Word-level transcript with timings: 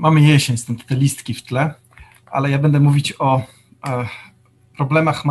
mamy 0.00 0.20
jesień, 0.20 0.56
stąd 0.56 0.86
te 0.86 0.94
listki 0.96 1.34
w 1.34 1.42
tle, 1.42 1.74
ale 2.26 2.50
ja 2.50 2.58
będę 2.58 2.80
mówić 2.80 3.14
o 3.18 3.42
e, 3.86 4.08
problemach 4.76 5.24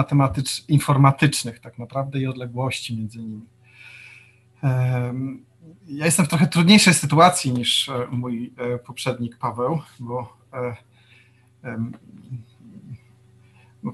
informatycznych 0.67 1.59
tak 1.59 1.79
naprawdę 1.79 2.19
i 2.19 2.27
odległości 2.27 2.97
między 2.97 3.19
nimi. 3.19 3.41
Ja 5.87 6.05
jestem 6.05 6.25
w 6.25 6.29
trochę 6.29 6.47
trudniejszej 6.47 6.93
sytuacji 6.93 7.53
niż 7.53 7.89
e, 7.89 8.07
mój 8.11 8.53
e, 8.57 8.77
poprzednik 8.77 9.37
Paweł, 9.37 9.81
bo 9.99 10.37
e, 10.53 10.75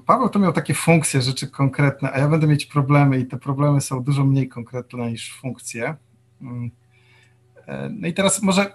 Paweł 0.06 0.28
to 0.28 0.38
miał 0.38 0.52
takie 0.52 0.74
funkcje, 0.74 1.22
rzeczy 1.22 1.50
konkretne, 1.50 2.12
a 2.12 2.18
ja 2.18 2.28
będę 2.28 2.46
mieć 2.46 2.66
problemy 2.66 3.18
i 3.18 3.26
te 3.26 3.36
problemy 3.36 3.80
są 3.80 4.02
dużo 4.02 4.24
mniej 4.24 4.48
konkretne 4.48 5.10
niż 5.10 5.32
funkcje. 5.32 5.96
Mm. 6.40 6.70
No 7.90 8.08
i 8.08 8.14
teraz 8.14 8.42
może 8.42 8.72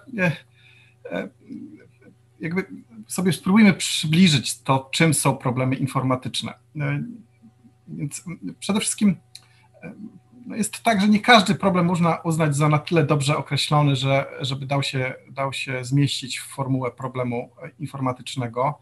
jakby 2.42 2.66
sobie 3.06 3.32
spróbujmy 3.32 3.72
przybliżyć 3.72 4.58
to, 4.58 4.88
czym 4.92 5.14
są 5.14 5.36
problemy 5.36 5.76
informatyczne. 5.76 6.54
Więc 7.88 8.24
przede 8.60 8.80
wszystkim 8.80 9.16
no 10.46 10.56
jest 10.56 10.82
tak, 10.82 11.00
że 11.00 11.08
nie 11.08 11.20
każdy 11.20 11.54
problem 11.54 11.86
można 11.86 12.16
uznać 12.16 12.56
za 12.56 12.68
na 12.68 12.78
tyle 12.78 13.04
dobrze 13.04 13.36
określony, 13.36 13.96
że, 13.96 14.26
żeby 14.40 14.66
dał 14.66 14.82
się, 14.82 15.14
dał 15.30 15.52
się 15.52 15.84
zmieścić 15.84 16.38
w 16.38 16.46
formułę 16.46 16.90
problemu 16.90 17.50
informatycznego. 17.78 18.78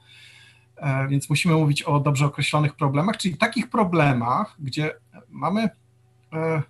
E, 0.77 1.09
więc 1.09 1.31
musimy 1.31 1.55
mówić 1.55 1.83
o 1.83 2.01
dobrze 2.01 2.27
określonych 2.27 2.75
problemach, 2.75 3.17
czyli 3.17 3.37
takich 3.37 3.71
problemach, 3.71 4.57
gdzie 4.59 4.95
mamy 5.29 5.69
e, 6.33 6.63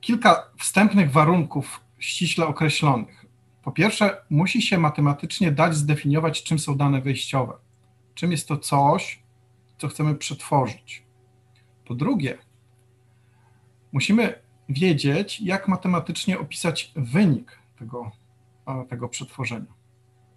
kilka 0.00 0.42
wstępnych 0.58 1.12
warunków 1.12 1.80
ściśle 1.98 2.46
określonych. 2.46 3.19
Po 3.62 3.72
pierwsze, 3.72 4.24
musi 4.30 4.62
się 4.62 4.78
matematycznie 4.78 5.52
dać 5.52 5.74
zdefiniować, 5.74 6.42
czym 6.42 6.58
są 6.58 6.76
dane 6.76 7.00
wejściowe, 7.00 7.52
czym 8.14 8.30
jest 8.32 8.48
to 8.48 8.56
coś, 8.56 9.22
co 9.78 9.88
chcemy 9.88 10.14
przetworzyć. 10.14 11.02
Po 11.84 11.94
drugie, 11.94 12.38
musimy 13.92 14.42
wiedzieć, 14.68 15.40
jak 15.40 15.68
matematycznie 15.68 16.38
opisać 16.38 16.92
wynik 16.96 17.58
tego, 17.78 18.10
tego 18.88 19.08
przetworzenia. 19.08 19.72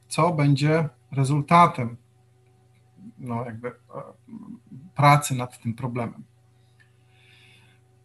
Co 0.07 0.33
będzie 0.33 0.89
rezultatem 1.11 1.97
no, 3.19 3.45
jakby, 3.45 3.71
pracy 4.95 5.35
nad 5.35 5.61
tym 5.61 5.73
problemem. 5.73 6.23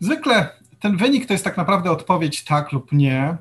Zwykle 0.00 0.50
ten 0.80 0.96
wynik 0.96 1.26
to 1.26 1.32
jest 1.32 1.44
tak 1.44 1.56
naprawdę 1.56 1.90
odpowiedź 1.90 2.44
tak 2.44 2.72
lub 2.72 2.92
nie. 2.92 3.36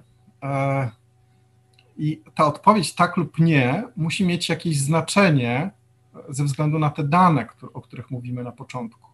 I 1.97 2.21
ta 2.35 2.45
odpowiedź 2.45 2.93
tak 2.93 3.17
lub 3.17 3.39
nie 3.39 3.83
musi 3.95 4.25
mieć 4.25 4.49
jakieś 4.49 4.77
znaczenie 4.77 5.71
ze 6.29 6.43
względu 6.43 6.79
na 6.79 6.89
te 6.89 7.03
dane, 7.03 7.47
o 7.73 7.81
których 7.81 8.11
mówimy 8.11 8.43
na 8.43 8.51
początku. 8.51 9.09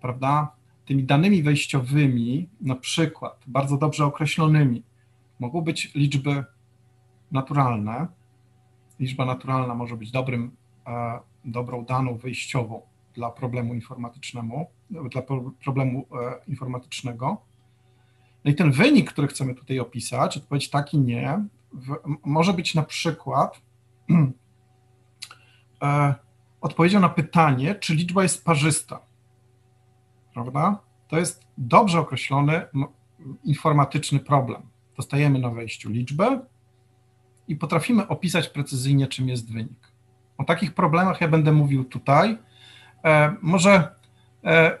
Prawda? 0.00 0.58
tymi 0.88 1.04
danymi 1.04 1.42
wejściowymi, 1.42 2.48
na 2.60 2.76
przykład 2.76 3.44
bardzo 3.46 3.76
dobrze 3.76 4.04
określonymi, 4.04 4.82
mogą 5.38 5.60
być 5.60 5.94
liczby 5.94 6.44
naturalne. 7.32 8.06
Liczba 9.00 9.24
naturalna 9.24 9.74
może 9.74 9.96
być 9.96 10.10
dobrym, 10.10 10.56
e, 10.86 11.18
dobrą 11.44 11.84
daną 11.84 12.16
wejściową 12.16 12.82
dla 13.14 13.30
problemu 13.30 13.74
informatycznemu, 13.74 14.66
dla 14.90 15.22
problemu 15.64 16.06
e, 16.12 16.50
informatycznego. 16.50 17.36
No 18.44 18.50
i 18.50 18.54
ten 18.54 18.70
wynik, 18.70 19.12
który 19.12 19.28
chcemy 19.28 19.54
tutaj 19.54 19.78
opisać, 19.78 20.36
odpowiedź 20.36 20.70
tak 20.70 20.94
i 20.94 20.98
nie, 20.98 21.44
w, 21.72 21.96
może 22.24 22.52
być 22.52 22.74
na 22.74 22.82
przykład 22.82 23.60
e, 25.82 26.14
odpowiedzią 26.60 27.00
na 27.00 27.08
pytanie, 27.08 27.74
czy 27.74 27.94
liczba 27.94 28.22
jest 28.22 28.44
parzysta 28.44 29.08
prawda? 30.44 30.78
To 31.08 31.18
jest 31.18 31.46
dobrze 31.58 32.00
określony 32.00 32.62
informatyczny 33.44 34.20
problem. 34.20 34.62
Dostajemy 34.96 35.38
na 35.38 35.50
wejściu 35.50 35.90
liczbę 35.90 36.40
i 37.48 37.56
potrafimy 37.56 38.08
opisać 38.08 38.48
precyzyjnie, 38.48 39.06
czym 39.06 39.28
jest 39.28 39.52
wynik. 39.52 39.92
O 40.38 40.44
takich 40.44 40.74
problemach 40.74 41.20
ja 41.20 41.28
będę 41.28 41.52
mówił 41.52 41.84
tutaj. 41.84 42.38
E, 43.04 43.34
może 43.42 43.94
e, 44.44 44.78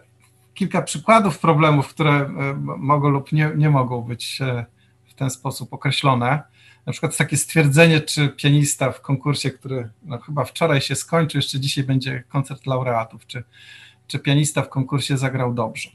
kilka 0.54 0.82
przykładów 0.82 1.38
problemów, 1.38 1.88
które 1.88 2.12
e, 2.12 2.54
mogą 2.78 3.08
lub 3.08 3.32
nie, 3.32 3.52
nie 3.56 3.70
mogą 3.70 4.02
być 4.02 4.40
e, 4.40 4.66
w 5.04 5.14
ten 5.14 5.30
sposób 5.30 5.72
określone. 5.72 6.42
Na 6.88 6.92
przykład 6.92 7.16
takie 7.16 7.36
stwierdzenie, 7.36 8.00
czy 8.00 8.28
pianista 8.28 8.92
w 8.92 9.00
konkursie, 9.00 9.50
który 9.50 9.90
no, 10.02 10.18
chyba 10.18 10.44
wczoraj 10.44 10.80
się 10.80 10.94
skończył, 10.94 11.38
jeszcze 11.38 11.60
dzisiaj 11.60 11.84
będzie 11.84 12.24
koncert 12.28 12.66
laureatów, 12.66 13.26
czy 13.26 13.44
czy 14.08 14.18
pianista 14.18 14.62
w 14.62 14.68
konkursie 14.68 15.18
zagrał 15.18 15.54
dobrze. 15.54 15.90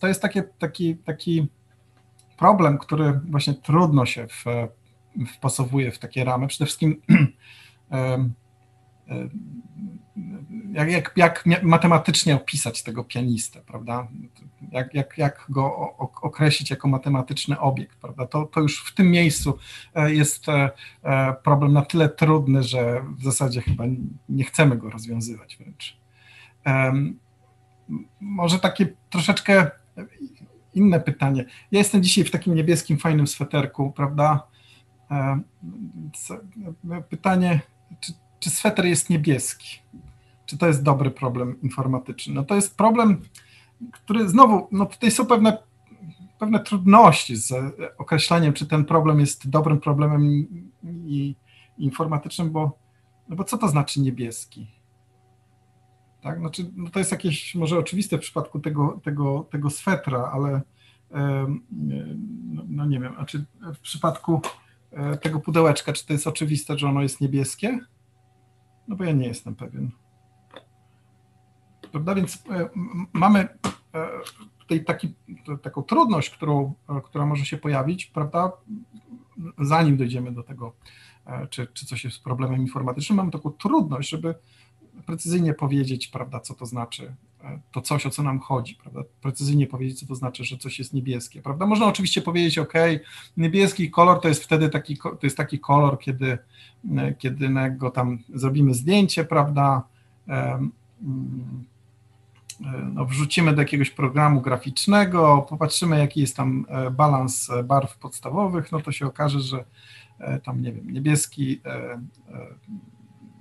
To 0.00 0.08
jest 0.08 0.22
takie, 0.22 0.42
taki, 0.42 0.96
taki 0.96 1.46
problem, 2.38 2.78
który 2.78 3.20
właśnie 3.30 3.54
trudno 3.54 4.06
się 4.06 4.26
w, 4.28 4.44
wpasowuje 5.34 5.92
w 5.92 5.98
takie 5.98 6.24
ramy. 6.24 6.46
Przede 6.46 6.66
wszystkim 6.66 7.02
jak, 10.72 10.90
jak, 10.90 11.12
jak 11.16 11.62
matematycznie 11.62 12.36
opisać 12.36 12.82
tego 12.82 13.04
pianistę, 13.04 13.60
prawda? 13.60 14.08
Jak, 14.72 14.94
jak, 14.94 15.18
jak 15.18 15.46
go 15.48 15.96
określić 15.98 16.70
jako 16.70 16.88
matematyczny 16.88 17.60
obiekt, 17.60 17.98
prawda? 17.98 18.26
To, 18.26 18.44
to 18.46 18.60
już 18.60 18.84
w 18.84 18.94
tym 18.94 19.10
miejscu 19.10 19.58
e, 19.94 20.14
jest 20.14 20.48
e, 20.48 20.70
e, 21.02 21.34
problem 21.44 21.72
na 21.72 21.82
tyle 21.82 22.08
trudny, 22.08 22.62
że 22.62 23.04
w 23.18 23.24
zasadzie 23.24 23.60
chyba 23.60 23.84
nie 24.28 24.44
chcemy 24.44 24.76
go 24.76 24.90
rozwiązywać 24.90 25.56
wręcz 25.56 26.04
może 28.20 28.58
takie 28.58 28.86
troszeczkę 29.10 29.70
inne 30.74 31.00
pytanie. 31.00 31.44
Ja 31.70 31.78
jestem 31.78 32.02
dzisiaj 32.02 32.24
w 32.24 32.30
takim 32.30 32.54
niebieskim, 32.54 32.98
fajnym 32.98 33.26
sweterku, 33.26 33.92
prawda? 33.92 34.46
Pytanie, 37.08 37.60
czy, 38.00 38.12
czy 38.44 38.50
sweter 38.50 38.86
jest 38.86 39.10
niebieski? 39.10 39.78
Czy 40.46 40.58
to 40.58 40.66
jest 40.66 40.82
dobry 40.82 41.10
problem 41.10 41.60
informatyczny? 41.62 42.34
No 42.34 42.44
to 42.44 42.54
jest 42.54 42.76
problem, 42.76 43.22
który 43.92 44.28
znowu, 44.28 44.68
no 44.72 44.86
tutaj 44.86 45.10
są 45.10 45.26
pewne, 45.26 45.58
pewne 46.38 46.60
trudności 46.60 47.36
z 47.36 47.52
określeniem, 47.98 48.52
czy 48.52 48.66
ten 48.66 48.84
problem 48.84 49.20
jest 49.20 49.48
dobrym 49.50 49.80
problemem 49.80 50.24
i, 50.26 50.64
i 51.06 51.34
informatycznym, 51.78 52.50
bo, 52.50 52.78
no 53.28 53.36
bo 53.36 53.44
co 53.44 53.58
to 53.58 53.68
znaczy 53.68 54.00
niebieski? 54.00 54.66
Tak? 56.22 56.38
Znaczy, 56.38 56.70
no 56.76 56.90
to 56.90 56.98
jest 56.98 57.12
jakieś 57.12 57.54
może 57.54 57.78
oczywiste 57.78 58.18
w 58.18 58.20
przypadku 58.20 58.60
tego, 58.60 59.00
tego, 59.04 59.46
tego 59.50 59.70
swetra, 59.70 60.30
ale 60.32 60.60
no, 62.52 62.62
no 62.68 62.86
nie 62.86 63.00
wiem, 63.00 63.14
a 63.18 63.24
czy 63.24 63.44
w 63.74 63.78
przypadku 63.78 64.40
e, 64.92 65.16
tego 65.16 65.40
pudełeczka, 65.40 65.92
czy 65.92 66.06
to 66.06 66.12
jest 66.12 66.26
oczywiste, 66.26 66.78
że 66.78 66.88
ono 66.88 67.02
jest 67.02 67.20
niebieskie? 67.20 67.78
No 68.88 68.96
bo 68.96 69.04
ja 69.04 69.12
nie 69.12 69.26
jestem 69.26 69.54
pewien. 69.54 69.90
Prawda? 71.92 72.14
Więc 72.14 72.44
e, 72.50 72.68
mamy 73.12 73.48
e, 73.94 74.08
tutaj 74.58 74.84
taki, 74.84 75.14
taką 75.62 75.82
trudność, 75.82 76.30
którą, 76.30 76.74
która 77.04 77.26
może 77.26 77.44
się 77.46 77.56
pojawić, 77.56 78.06
prawda? 78.06 78.52
Zanim 79.58 79.96
dojdziemy 79.96 80.32
do 80.32 80.42
tego, 80.42 80.72
czy, 81.50 81.66
czy 81.66 81.86
coś 81.86 82.04
jest 82.04 82.22
problemem 82.22 82.60
informatycznym, 82.60 83.16
mamy 83.16 83.30
taką 83.30 83.50
trudność, 83.50 84.08
żeby 84.08 84.34
precyzyjnie 85.06 85.54
powiedzieć, 85.54 86.08
prawda, 86.08 86.40
co 86.40 86.54
to 86.54 86.66
znaczy 86.66 87.04
e, 87.04 87.14
to 87.72 87.80
coś, 87.80 88.06
o 88.06 88.10
co 88.10 88.22
nam 88.22 88.40
chodzi, 88.40 88.74
prawda? 88.74 89.00
Precyzyjnie 89.20 89.66
powiedzieć, 89.66 90.00
co 90.00 90.06
to 90.06 90.14
znaczy, 90.14 90.44
że 90.44 90.58
coś 90.58 90.78
jest 90.78 90.94
niebieskie, 90.94 91.42
prawda? 91.42 91.66
Można 91.66 91.86
oczywiście 91.86 92.22
powiedzieć, 92.22 92.58
ok, 92.58 92.72
niebieski 93.36 93.90
kolor 93.90 94.20
to 94.20 94.28
jest 94.28 94.44
wtedy 94.44 94.68
taki, 94.68 94.96
to 94.96 95.18
jest 95.22 95.36
taki 95.36 95.58
kolor, 95.58 95.98
kiedy, 95.98 96.38
e, 96.96 97.14
kiedy 97.14 97.48
go 97.70 97.90
tam 97.90 98.18
zrobimy 98.34 98.74
zdjęcie, 98.74 99.24
prawda? 99.24 99.82
Mm, 100.28 100.72
e, 102.64 102.90
no, 102.92 103.04
wrzucimy 103.04 103.52
do 103.52 103.62
jakiegoś 103.62 103.90
programu 103.90 104.40
graficznego, 104.40 105.46
popatrzymy, 105.48 105.98
jaki 105.98 106.20
jest 106.20 106.36
tam 106.36 106.66
balans 106.92 107.50
barw 107.64 107.98
podstawowych, 107.98 108.72
no 108.72 108.80
to 108.80 108.92
się 108.92 109.06
okaże, 109.06 109.40
że 109.40 109.64
tam, 110.44 110.62
nie 110.62 110.72
wiem, 110.72 110.92
niebieski 110.92 111.60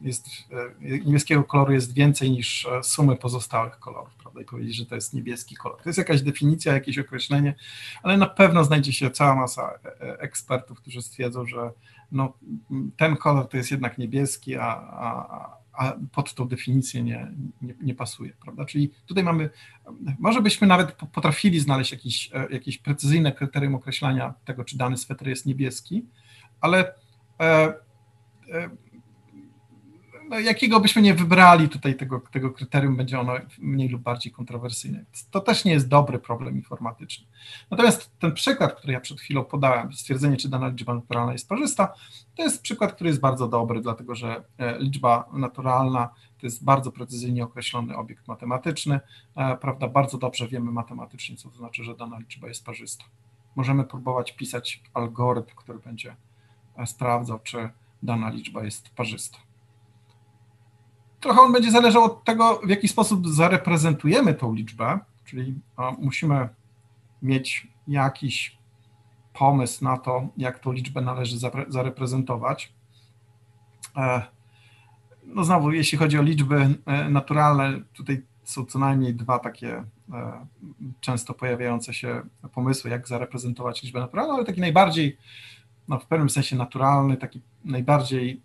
jest, 0.04 0.28
e, 0.84 1.00
niebieskiego 1.00 1.44
koloru 1.44 1.74
jest 1.74 1.94
więcej 1.94 2.32
niż 2.32 2.66
e, 2.66 2.84
sumy 2.84 3.16
pozostałych 3.16 3.80
kolorów, 3.80 4.16
prawda, 4.16 4.42
i 4.42 4.46
powiedzieć, 4.46 4.76
że 4.76 4.86
to 4.86 4.96
jest 4.96 5.14
niebieski 5.14 5.56
kolor. 5.56 5.82
To 5.82 5.90
jest 5.90 5.98
jakaś 5.98 6.22
definicja, 6.22 6.74
jakieś 6.74 7.00
określenie, 7.00 7.56
ale 8.04 8.18
na 8.18 8.26
pewno 8.26 8.64
znajdzie 8.64 8.94
się 8.94 9.12
cała 9.12 9.36
masa 9.36 9.74
e, 9.86 10.20
ekspertów, 10.20 10.78
którzy 10.78 11.02
stwierdzą, 11.02 11.46
że 11.46 11.72
no, 12.12 12.34
ten 12.98 13.16
kolor 13.16 13.48
to 13.48 13.58
jest 13.58 13.72
jednak 13.72 13.98
niebieski, 13.98 14.56
a, 14.56 14.68
a, 14.68 15.58
a 15.74 15.94
pod 16.12 16.34
tą 16.34 16.48
definicję 16.48 17.04
nie, 17.04 17.32
nie, 17.62 17.74
nie, 17.82 17.96
pasuje, 17.96 18.34
prawda? 18.42 18.66
Czyli 18.66 18.92
tutaj 19.06 19.24
mamy, 19.24 19.50
może 20.20 20.42
byśmy 20.42 20.68
nawet 20.68 20.92
potrafili 20.92 21.60
znaleźć 21.60 21.92
jakieś, 21.92 22.32
jakieś 22.50 22.78
precyzyjne 22.78 23.32
kryterium 23.32 23.76
określania 23.76 24.34
tego, 24.46 24.64
czy 24.64 24.78
dany 24.78 24.98
sweter 24.98 25.28
jest 25.28 25.46
niebieski, 25.46 26.06
ale 26.62 26.94
no, 30.30 30.40
jakiego 30.40 30.80
byśmy 30.80 31.02
nie 31.02 31.14
wybrali 31.14 31.70
tutaj 31.70 31.96
tego, 31.96 32.22
tego 32.32 32.52
kryterium, 32.52 32.96
będzie 32.96 33.20
ono 33.20 33.34
mniej 33.60 33.90
lub 33.90 34.02
bardziej 34.02 34.32
kontrowersyjne. 34.32 35.06
To 35.32 35.40
też 35.40 35.66
nie 35.66 35.72
jest 35.72 35.88
dobry 35.88 36.20
problem 36.20 36.56
informatyczny. 36.56 37.26
Natomiast 37.72 38.12
ten 38.20 38.34
przykład, 38.34 38.74
który 38.74 38.94
ja 38.94 39.00
przed 39.00 39.22
chwilą 39.22 39.44
podałem, 39.44 39.94
stwierdzenie, 39.94 40.38
czy 40.38 40.50
dana 40.50 40.68
liczba 40.68 40.94
naturalna 40.94 41.32
jest 41.34 41.50
parzysta, 41.50 41.94
to 42.36 42.44
jest 42.44 42.62
przykład, 42.62 42.94
który 42.94 43.08
jest 43.10 43.20
bardzo 43.20 43.48
dobry, 43.48 43.82
dlatego 43.82 44.16
że 44.16 44.44
e, 44.58 44.80
liczba 44.80 45.30
naturalna 45.34 46.10
to 46.40 46.48
jest 46.48 46.64
bardzo 46.64 46.92
precyzyjnie 46.92 47.44
określony 47.44 47.98
obiekt 47.98 48.28
matematyczny, 48.28 49.00
e, 49.36 49.58
prawda, 49.58 49.88
bardzo 49.88 50.18
dobrze 50.18 50.48
wiemy 50.48 50.72
matematycznie, 50.72 51.36
co 51.36 51.50
to 51.50 51.58
znaczy, 51.58 51.84
że 51.84 51.96
dana 51.96 52.20
liczba 52.20 52.48
jest 52.48 52.66
parzysta. 52.66 53.06
Możemy 53.56 53.84
próbować 53.84 54.32
pisać 54.32 54.84
algorytm, 54.94 55.56
który 55.56 55.80
będzie 55.80 56.16
e, 56.78 56.88
sprawdzał, 56.88 57.40
czy 57.44 57.70
dana 58.04 58.30
liczba 58.30 58.64
jest 58.64 58.90
parzysta 58.90 59.53
trochę 61.24 61.42
on 61.42 61.54
będzie 61.54 61.72
zależał 61.72 62.04
od 62.04 62.24
tego, 62.24 62.62
w 62.64 62.70
jaki 62.70 62.88
sposób 62.88 63.28
zareprezentujemy 63.28 64.34
tą 64.34 64.54
liczbę, 64.54 65.00
czyli 65.26 65.56
musimy 66.00 66.50
mieć 67.22 67.68
jakiś 67.88 68.58
pomysł 69.34 69.84
na 69.84 69.98
to, 69.98 70.28
jak 70.38 70.60
tą 70.60 70.72
liczbę 70.72 71.02
należy 71.02 71.38
zareprezentować. 71.68 72.74
E, 73.98 74.22
no 75.26 75.44
znowu, 75.44 75.72
jeśli 75.72 75.98
chodzi 75.98 76.20
o 76.20 76.22
liczby 76.22 76.78
e, 76.86 77.10
naturalne, 77.10 77.82
tutaj 77.94 78.22
są 78.44 78.66
co 78.66 78.80
najmniej 78.80 79.14
dwa 79.14 79.40
takie 79.40 79.84
e, 80.14 80.46
często 81.02 81.34
pojawiające 81.34 81.94
się 81.94 82.22
pomysły, 82.54 82.90
jak 82.90 83.08
zareprezentować 83.08 83.84
liczbę 83.84 84.00
naturalną, 84.00 84.34
ale 84.34 84.46
taki 84.46 84.62
najbardziej, 84.62 85.18
no 85.88 86.00
w 86.00 86.06
pewnym 86.06 86.30
sensie 86.30 86.56
naturalny, 86.56 87.18
taki 87.18 87.42
najbardziej 87.66 88.42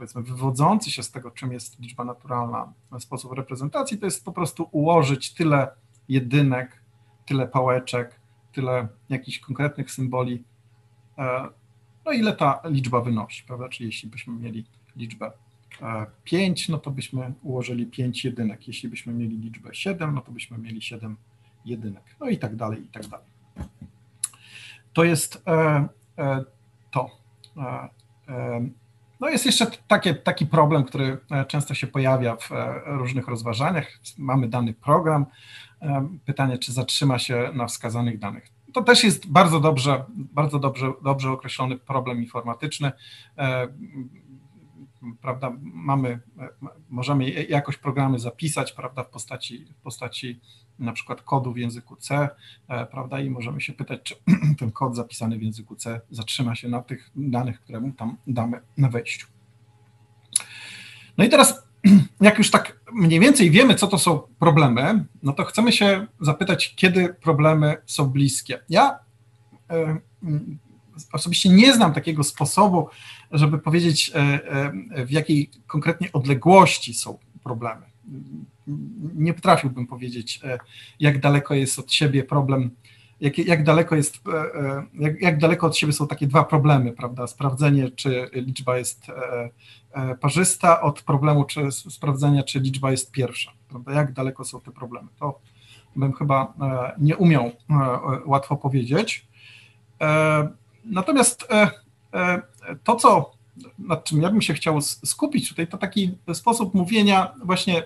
powiedzmy 0.00 0.22
wywodzący 0.22 0.90
się 0.90 1.02
z 1.02 1.10
tego, 1.10 1.30
czym 1.30 1.52
jest 1.52 1.80
liczba 1.80 2.04
naturalna 2.04 2.72
sposób 2.98 3.32
reprezentacji, 3.32 3.98
to 3.98 4.06
jest 4.06 4.24
po 4.24 4.32
prostu 4.32 4.68
ułożyć 4.72 5.34
tyle 5.34 5.68
jedynek, 6.08 6.82
tyle 7.26 7.48
pałeczek, 7.48 8.20
tyle 8.52 8.88
jakichś 9.08 9.38
konkretnych 9.38 9.90
symboli, 9.90 10.44
e, 11.18 11.48
no 12.06 12.12
ile 12.12 12.32
ta 12.32 12.60
liczba 12.64 13.00
wynosi, 13.00 13.44
prawda? 13.44 13.68
Czyli 13.68 13.86
jeśli 13.86 14.10
byśmy 14.10 14.32
mieli 14.32 14.66
liczbę 14.96 15.32
5, 16.24 16.68
e, 16.68 16.72
no 16.72 16.78
to 16.78 16.90
byśmy 16.90 17.32
ułożyli 17.42 17.86
5 17.86 18.24
jedynek. 18.24 18.68
Jeśli 18.68 18.88
byśmy 18.88 19.12
mieli 19.12 19.38
liczbę 19.38 19.74
7, 19.74 20.14
no 20.14 20.20
to 20.20 20.32
byśmy 20.32 20.58
mieli 20.58 20.82
7 20.82 21.16
jedynek. 21.64 22.04
No 22.20 22.28
i 22.28 22.38
tak 22.38 22.56
dalej, 22.56 22.84
i 22.84 22.88
tak 22.88 23.06
dalej. 23.06 23.26
To 24.92 25.04
jest 25.04 25.42
e, 25.46 25.88
to. 26.90 27.10
No 29.20 29.28
jest 29.28 29.46
jeszcze 29.46 29.66
takie, 29.88 30.14
taki 30.14 30.46
problem, 30.46 30.84
który 30.84 31.18
e, 31.30 31.44
często 31.44 31.74
się 31.74 31.86
pojawia 31.86 32.36
w 32.36 32.52
e, 32.52 32.80
różnych 32.86 33.28
rozważaniach. 33.28 34.00
Mamy 34.18 34.48
dany 34.48 34.74
program, 34.74 35.26
e, 35.82 36.08
pytanie, 36.24 36.58
czy 36.58 36.72
zatrzyma 36.72 37.18
się 37.18 37.50
na 37.54 37.66
wskazanych 37.66 38.18
danych. 38.18 38.48
To 38.72 38.82
też 38.82 39.04
jest 39.04 39.30
bardzo 39.30 39.60
dobrze, 39.60 40.04
bardzo 40.08 40.58
dobrze, 40.58 40.92
dobrze 41.02 41.30
określony 41.30 41.78
problem 41.78 42.22
informatyczny 42.22 42.92
prawda, 45.22 45.52
mamy, 45.60 46.20
możemy 46.90 47.30
jakoś 47.30 47.76
programy 47.76 48.18
zapisać, 48.18 48.72
prawda, 48.72 49.04
w 49.04 49.10
postaci, 49.10 49.64
w 49.64 49.82
postaci 49.82 50.40
na 50.78 50.92
przykład 50.92 51.22
kodu 51.22 51.52
w 51.52 51.56
języku 51.56 51.96
C, 51.96 52.28
e, 52.68 52.86
prawda, 52.86 53.20
i 53.20 53.30
możemy 53.30 53.60
się 53.60 53.72
pytać, 53.72 54.00
czy 54.02 54.14
ten 54.58 54.72
kod 54.72 54.96
zapisany 54.96 55.38
w 55.38 55.42
języku 55.42 55.76
C 55.76 56.00
zatrzyma 56.10 56.54
się 56.54 56.68
na 56.68 56.82
tych 56.82 57.10
danych, 57.16 57.60
które 57.60 57.80
mu 57.80 57.92
tam 57.92 58.16
damy 58.26 58.60
na 58.76 58.88
wejściu. 58.88 59.26
No 61.18 61.24
i 61.24 61.28
teraz, 61.28 61.62
jak 62.20 62.38
już 62.38 62.50
tak 62.50 62.80
mniej 62.92 63.20
więcej 63.20 63.50
wiemy, 63.50 63.74
co 63.74 63.86
to 63.86 63.98
są 63.98 64.18
problemy, 64.38 65.04
no 65.22 65.32
to 65.32 65.44
chcemy 65.44 65.72
się 65.72 66.06
zapytać, 66.20 66.74
kiedy 66.74 67.14
problemy 67.14 67.76
są 67.86 68.08
bliskie. 68.08 68.58
Ja 68.68 68.98
e, 69.70 70.00
osobiście 71.12 71.48
nie 71.48 71.74
znam 71.74 71.94
takiego 71.94 72.24
sposobu, 72.24 72.88
żeby 73.32 73.58
powiedzieć, 73.58 74.12
e, 74.14 74.18
e, 74.18 75.06
w 75.06 75.10
jakiej 75.10 75.50
konkretnie 75.66 76.12
odległości 76.12 76.94
są 76.94 77.18
problemy. 77.44 77.82
Nie 79.14 79.34
potrafiłbym 79.34 79.86
powiedzieć, 79.86 80.40
e, 80.44 80.58
jak 81.00 81.20
daleko 81.20 81.54
jest 81.54 81.78
od 81.78 81.92
siebie 81.92 82.24
problem, 82.24 82.70
jak, 83.20 83.38
jak 83.38 83.64
daleko 83.64 83.96
jest, 83.96 84.20
jak, 84.94 85.20
jak 85.22 85.38
daleko 85.38 85.66
od 85.66 85.76
siebie 85.76 85.92
są 85.92 86.06
takie 86.06 86.26
dwa 86.26 86.44
problemy, 86.44 86.92
prawda? 86.92 87.26
Sprawdzenie, 87.26 87.90
czy 87.90 88.30
liczba 88.32 88.78
jest 88.78 89.06
parzysta 90.20 90.80
od 90.80 91.02
problemu, 91.02 91.44
czy 91.44 91.72
sprawdzenia, 91.72 92.42
czy 92.42 92.60
liczba 92.60 92.90
jest 92.90 93.10
pierwsza, 93.10 93.52
prawda? 93.68 93.92
Jak 93.92 94.12
daleko 94.12 94.44
są 94.44 94.60
te 94.60 94.70
problemy? 94.70 95.08
To 95.18 95.40
bym 95.96 96.12
chyba 96.12 96.54
nie 96.98 97.16
umiał 97.16 97.50
łatwo 98.26 98.56
powiedzieć. 98.56 99.26
Natomiast 100.84 101.46
E, 102.14 102.42
to, 102.84 102.96
co, 102.96 103.32
nad 103.78 104.04
czym 104.04 104.22
ja 104.22 104.30
bym 104.30 104.42
się 104.42 104.54
chciał 104.54 104.80
skupić 104.80 105.48
tutaj, 105.48 105.66
to 105.66 105.78
taki 105.78 106.18
sposób 106.32 106.74
mówienia 106.74 107.34
właśnie 107.44 107.82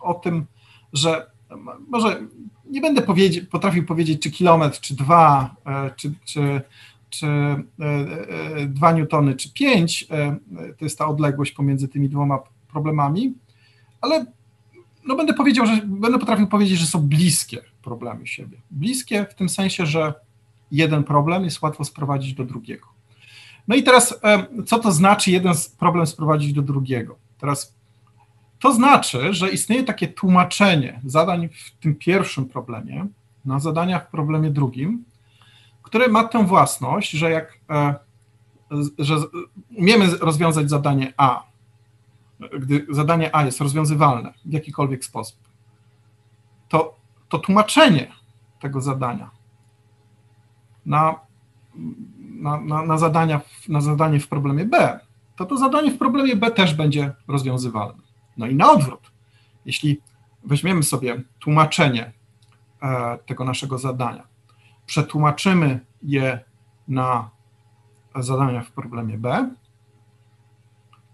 o 0.00 0.14
tym, 0.14 0.46
że 0.92 1.30
może 1.88 2.20
nie 2.70 2.80
będę 2.80 3.02
powiedzi, 3.02 3.40
potrafił 3.50 3.86
powiedzieć, 3.86 4.22
czy 4.22 4.30
kilometr, 4.30 4.80
czy 4.80 4.96
dwa, 4.96 5.54
e, 5.66 5.90
czy, 5.96 6.12
czy, 6.24 6.60
czy 7.10 7.26
e, 7.26 8.66
dwa 8.66 8.92
newtony, 8.92 9.34
czy 9.34 9.52
pięć, 9.52 10.06
to 10.78 10.84
jest 10.84 10.98
ta 10.98 11.06
odległość 11.06 11.52
pomiędzy 11.52 11.88
tymi 11.88 12.08
dwoma 12.08 12.38
problemami, 12.68 13.34
ale 14.00 14.26
no 15.06 15.16
będę 15.16 15.34
powiedział, 15.34 15.66
że 15.66 15.80
będę 15.84 16.18
potrafił 16.18 16.46
powiedzieć, 16.46 16.78
że 16.78 16.86
są 16.86 17.00
bliskie 17.00 17.62
problemy 17.82 18.26
siebie. 18.26 18.58
Bliskie 18.70 19.26
w 19.30 19.34
tym 19.34 19.48
sensie, 19.48 19.86
że 19.86 20.14
jeden 20.70 21.04
problem 21.04 21.44
jest 21.44 21.62
łatwo 21.62 21.84
sprowadzić 21.84 22.34
do 22.34 22.44
drugiego. 22.44 22.86
No 23.68 23.76
i 23.76 23.82
teraz, 23.82 24.20
co 24.66 24.78
to 24.78 24.92
znaczy 24.92 25.30
jeden 25.30 25.54
problem 25.78 26.06
sprowadzić 26.06 26.52
do 26.52 26.62
drugiego? 26.62 27.16
Teraz 27.38 27.74
to 28.58 28.72
znaczy, 28.72 29.34
że 29.34 29.50
istnieje 29.50 29.84
takie 29.84 30.08
tłumaczenie 30.08 31.00
zadań 31.04 31.48
w 31.48 31.70
tym 31.80 31.94
pierwszym 31.94 32.46
problemie 32.46 33.06
na 33.44 33.58
zadania 33.58 33.98
w 33.98 34.10
problemie 34.10 34.50
drugim, 34.50 35.04
które 35.82 36.08
ma 36.08 36.24
tę 36.24 36.46
własność, 36.46 37.10
że 37.10 37.30
jak 37.30 37.58
e, 37.70 37.94
że 38.98 39.16
umiemy 39.76 40.16
rozwiązać 40.16 40.70
zadanie 40.70 41.12
A, 41.16 41.42
gdy 42.60 42.86
zadanie 42.90 43.36
A 43.36 43.44
jest 43.44 43.60
rozwiązywalne 43.60 44.32
w 44.44 44.52
jakikolwiek 44.52 45.04
sposób, 45.04 45.38
to, 46.68 46.96
to 47.28 47.38
tłumaczenie 47.38 48.12
tego 48.60 48.80
zadania 48.80 49.30
na 50.88 51.28
na, 52.38 52.60
na, 52.60 52.82
na, 52.82 52.98
zadania, 52.98 53.40
na 53.68 53.80
zadanie 53.80 54.20
w 54.20 54.28
problemie 54.28 54.64
B, 54.64 55.00
to 55.36 55.46
to 55.46 55.56
zadanie 55.56 55.90
w 55.90 55.98
problemie 55.98 56.36
B 56.36 56.50
też 56.50 56.74
będzie 56.74 57.12
rozwiązywalne. 57.28 58.02
No 58.36 58.46
i 58.46 58.54
na 58.54 58.72
odwrót, 58.72 59.10
jeśli 59.64 60.00
weźmiemy 60.44 60.82
sobie 60.82 61.22
tłumaczenie 61.38 62.12
e, 62.82 63.18
tego 63.26 63.44
naszego 63.44 63.78
zadania, 63.78 64.26
przetłumaczymy 64.86 65.80
je 66.02 66.40
na 66.88 67.30
zadania 68.16 68.62
w 68.62 68.70
problemie 68.70 69.18
B, 69.18 69.50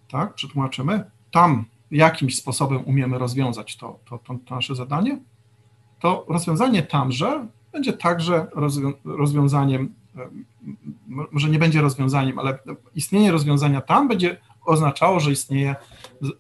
tak, 0.09 0.35
przetłumaczymy, 0.35 1.11
tam 1.31 1.65
jakimś 1.91 2.37
sposobem 2.37 2.85
umiemy 2.85 3.19
rozwiązać 3.19 3.77
to, 3.77 3.99
to, 4.05 4.19
to, 4.19 4.35
to 4.47 4.55
nasze 4.55 4.75
zadanie, 4.75 5.19
to 6.01 6.25
rozwiązanie 6.29 6.83
tamże 6.83 7.47
będzie 7.75 7.93
także 7.93 8.47
rozwiązaniem 9.05 9.95
może 11.33 11.51
nie 11.51 11.59
będzie 11.59 11.81
rozwiązaniem, 11.81 12.39
ale 12.39 12.59
istnienie 12.95 13.33
rozwiązania 13.33 13.81
tam 13.81 14.09
będzie 14.09 14.37
oznaczało, 14.65 15.21
że 15.21 15.33
istnieje, 15.33 15.77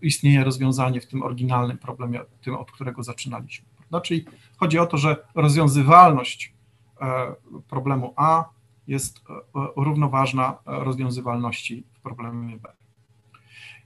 istnieje 0.02 0.44
rozwiązanie 0.44 1.00
w 1.00 1.06
tym 1.06 1.22
oryginalnym 1.22 1.78
problemie, 1.78 2.20
tym, 2.42 2.56
od 2.56 2.72
którego 2.72 3.02
zaczynaliśmy. 3.02 3.66
Prawda? 3.76 4.00
Czyli 4.00 4.24
chodzi 4.56 4.78
o 4.78 4.86
to, 4.86 4.98
że 4.98 5.16
rozwiązywalność 5.34 6.52
e, 7.00 7.34
problemu 7.68 8.12
A 8.16 8.44
jest 8.86 9.18
e, 9.18 9.32
równoważna 9.76 10.58
rozwiązywalności 10.66 11.84
w 11.92 12.00
problemie 12.00 12.56
B. 12.56 12.72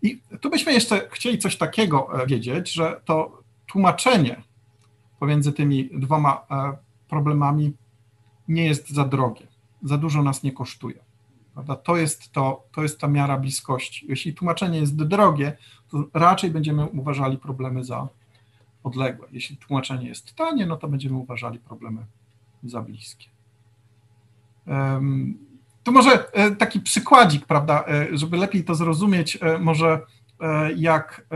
I 0.03 0.21
tu 0.41 0.51
byśmy 0.51 0.73
jeszcze 0.73 1.09
chcieli 1.11 1.39
coś 1.39 1.57
takiego 1.57 2.23
e, 2.23 2.27
wiedzieć, 2.27 2.73
że 2.73 3.01
to 3.05 3.43
tłumaczenie 3.67 4.43
pomiędzy 5.21 5.53
tymi 5.53 5.91
dwoma 5.93 6.47
problemami 7.09 7.73
nie 8.49 8.67
jest 8.67 8.91
za 8.91 9.05
drogie 9.05 9.47
za 9.83 9.99
dużo 9.99 10.23
nas 10.23 10.43
nie 10.43 10.53
kosztuje. 10.53 10.99
Prawda? 11.55 11.77
To, 11.77 11.97
jest 11.97 12.33
to, 12.33 12.65
to 12.73 12.83
jest 12.83 13.01
ta 13.01 13.09
miara 13.09 13.39
bliskości. 13.39 14.07
Jeśli 14.09 14.35
tłumaczenie 14.35 14.79
jest 14.79 14.97
drogie, 14.97 15.57
to 15.89 16.05
raczej 16.15 16.51
będziemy 16.51 16.87
uważali 16.87 17.39
problemy 17.39 17.85
za 17.85 18.09
odległe. 18.85 19.29
Jeśli 19.33 19.57
tłumaczenie 19.57 20.09
jest 20.09 20.35
tanie, 20.35 20.67
no 20.67 20.77
to 20.77 20.89
będziemy 20.89 21.17
uważali 21.17 21.59
problemy 21.59 22.07
za 22.65 22.83
bliskie. 22.83 23.27
to 25.83 25.93
może 25.93 26.25
taki 26.59 26.81
przykładzik, 26.81 27.47
prawda, 27.47 27.85
żeby 28.13 28.37
lepiej 28.37 28.65
to 28.65 28.75
zrozumieć, 28.75 29.39
może 29.61 30.01
jak 30.77 31.27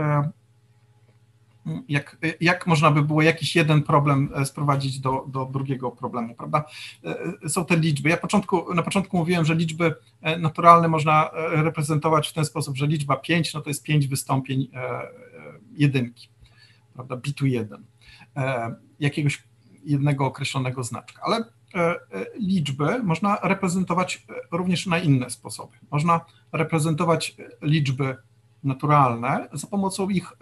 jak, 1.89 2.17
jak 2.41 2.67
można 2.67 2.91
by 2.91 3.01
było 3.01 3.21
jakiś 3.21 3.55
jeden 3.55 3.83
problem 3.83 4.29
e, 4.35 4.45
sprowadzić 4.45 4.99
do, 4.99 5.25
do 5.27 5.45
drugiego 5.45 5.91
problemu, 5.91 6.35
prawda? 6.35 6.63
E, 7.05 7.17
e, 7.43 7.49
są 7.49 7.65
te 7.65 7.77
liczby. 7.77 8.09
Ja 8.09 8.17
początku, 8.17 8.73
na 8.73 8.83
początku 8.83 9.17
mówiłem, 9.17 9.45
że 9.45 9.55
liczby 9.55 9.95
naturalne 10.39 10.87
można 10.87 11.29
reprezentować 11.51 12.29
w 12.29 12.33
ten 12.33 12.45
sposób, 12.45 12.77
że 12.77 12.87
liczba 12.87 13.15
5 13.15 13.53
no 13.53 13.61
to 13.61 13.69
jest 13.69 13.83
5 13.83 14.07
wystąpień 14.07 14.67
jedynki, 15.71 16.29
prawda? 16.93 17.17
Bitu 17.17 17.45
1, 17.45 17.85
jakiegoś 18.99 19.43
jednego 19.83 20.25
określonego 20.25 20.83
znaczka, 20.83 21.21
ale 21.25 21.45
liczby 22.39 23.03
można 23.03 23.37
reprezentować 23.43 24.25
również 24.51 24.85
na 24.85 24.99
inne 24.99 25.29
sposoby. 25.29 25.77
Można 25.91 26.21
reprezentować 26.51 27.35
liczby 27.61 28.15
naturalne 28.63 29.49
za 29.53 29.67
pomocą 29.67 30.09
ich 30.09 30.33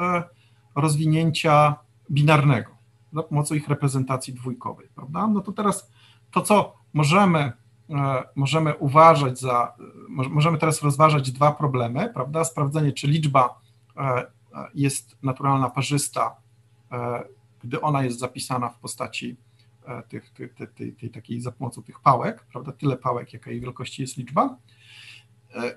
rozwinięcia 0.76 1.76
binarnego 2.12 2.72
za 3.14 3.24
pomocą 3.24 3.56
ich 3.56 3.68
reprezentacji 3.68 4.34
dwójkowej, 4.34 4.88
prawda? 4.96 5.28
No 5.28 5.42
to 5.42 5.52
teraz 5.52 5.92
to, 6.32 6.42
co 6.42 6.74
możemy, 6.94 7.52
e, 7.90 8.24
możemy 8.36 8.76
uważać 8.76 9.40
za, 9.40 9.74
możemy 10.10 10.58
teraz 10.58 10.82
rozważać 10.82 11.32
dwa 11.32 11.52
problemy, 11.52 12.10
prawda? 12.14 12.44
Sprawdzenie, 12.44 12.92
czy 12.92 13.08
liczba 13.08 13.60
e, 13.98 14.26
jest 14.74 15.18
naturalna 15.24 15.70
parzysta, 15.70 16.36
e, 16.92 17.24
gdy 17.64 17.82
ona 17.82 18.04
jest 18.04 18.20
zapisana 18.20 18.70
w 18.70 18.80
postaci 18.80 19.36
tych, 20.08 20.34
tej, 20.34 20.68
tej, 20.76 20.94
tej 20.94 21.10
takiej 21.10 21.42
za 21.42 21.52
pomocą 21.52 21.84
tych 21.84 22.00
pałek, 22.00 22.46
prawda? 22.52 22.72
Tyle 22.72 22.98
pałek, 22.98 23.34
jaka 23.34 23.52
jej 23.52 23.62
wielkości 23.62 24.02
jest 24.02 24.18
liczba, 24.18 24.58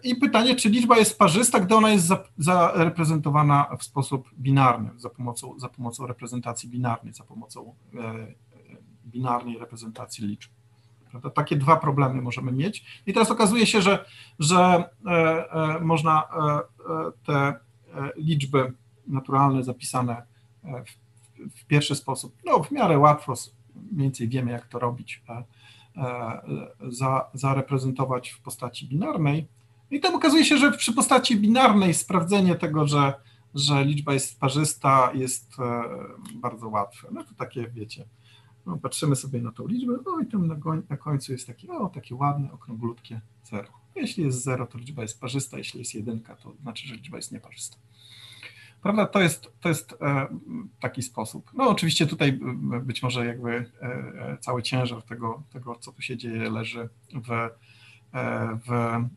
i 0.03 0.17
pytanie, 0.17 0.57
czy 0.57 0.69
liczba 0.69 0.99
jest 0.99 1.19
parzysta, 1.19 1.61
gdy 1.61 1.75
ona 1.75 1.91
jest 1.91 2.09
zareprezentowana 2.39 3.77
w 3.79 3.85
sposób 3.85 4.31
binarny, 4.39 4.91
za 4.97 5.11
pomocą, 5.11 5.59
za 5.59 5.69
pomocą 5.69 6.07
reprezentacji 6.07 6.69
binarnej, 6.69 7.13
za 7.13 7.25
pomocą 7.25 7.75
e, 7.95 7.99
e, 7.99 8.35
binarnej 9.07 9.59
reprezentacji 9.59 10.27
liczb. 10.27 10.51
Prawda? 11.11 11.31
Takie 11.31 11.57
dwa 11.57 11.77
problemy 11.77 12.23
możemy 12.23 12.53
mieć. 12.53 13.03
I 13.07 13.13
teraz 13.13 13.31
okazuje 13.31 13.67
się, 13.67 13.83
że, 13.83 14.05
że 14.39 14.85
e, 15.07 15.81
można 15.81 16.23
te 17.27 17.55
liczby 18.17 18.73
naturalne 19.07 19.65
zapisane 19.65 20.23
w, 20.65 21.61
w 21.61 21.65
pierwszy 21.65 21.95
sposób, 21.95 22.37
no 22.45 22.63
w 22.63 22.71
miarę 22.71 22.99
łatwo, 22.99 23.35
mniej 23.75 24.03
więcej 24.03 24.29
wiemy, 24.29 24.51
jak 24.51 24.67
to 24.67 24.79
robić, 24.79 25.23
za, 26.89 27.31
zareprezentować 27.35 28.31
w 28.31 28.41
postaci 28.41 28.89
binarnej, 28.89 29.49
i 29.95 30.01
tam 30.01 30.15
okazuje 30.15 30.45
się, 30.45 30.59
że 30.59 30.73
przy 30.73 30.93
postaci 30.93 31.37
binarnej 31.37 31.95
sprawdzenie 31.95 32.55
tego, 32.55 32.87
że, 32.87 33.15
że 33.55 33.85
liczba 33.85 34.15
jest 34.15 34.41
parzysta 34.41 35.11
jest 35.15 35.57
e, 35.59 35.85
bardzo 36.35 36.69
łatwe. 36.69 37.09
No 37.13 37.25
to 37.25 37.35
takie, 37.35 37.69
wiecie, 37.69 38.05
no, 38.67 38.77
patrzymy 38.77 39.17
sobie 39.17 39.41
na 39.43 39.53
tą 39.53 39.67
liczbę, 39.67 39.93
no 40.07 40.21
i 40.21 40.27
tam 40.27 40.47
na, 40.47 40.57
na 40.89 40.97
końcu 40.97 41.33
jest 41.33 41.47
takie, 41.47 41.73
o, 41.73 41.89
takie 41.89 42.15
ładne, 42.15 42.53
okrąglutkie 42.53 43.21
zero. 43.45 43.69
Jeśli 43.95 44.25
jest 44.25 44.43
zero, 44.43 44.67
to 44.67 44.79
liczba 44.79 45.03
jest 45.03 45.21
parzysta, 45.21 45.59
jeśli 45.59 45.79
jest 45.79 45.95
jedynka, 45.95 46.37
to 46.37 46.55
znaczy, 46.63 46.89
że 46.89 46.95
liczba 46.95 47.17
jest 47.17 47.33
nieparzysta. 47.33 47.77
Prawda? 48.83 49.07
To 49.07 49.21
jest, 49.21 49.53
to 49.61 49.69
jest 49.69 49.93
e, 49.93 50.27
taki 50.81 51.03
sposób. 51.03 51.51
No 51.55 51.69
oczywiście 51.69 52.07
tutaj 52.07 52.41
być 52.83 53.03
może 53.03 53.27
jakby 53.27 53.51
e, 53.51 53.65
e 53.83 54.39
cały 54.41 54.63
ciężar 54.63 55.03
tego, 55.03 55.43
tego, 55.53 55.77
co 55.77 55.93
tu 55.93 56.03
się 56.03 56.17
dzieje, 56.17 56.51
leży 56.51 56.89
w, 57.13 57.31
e, 57.31 57.51
w 58.67 58.71
E, 58.71 59.09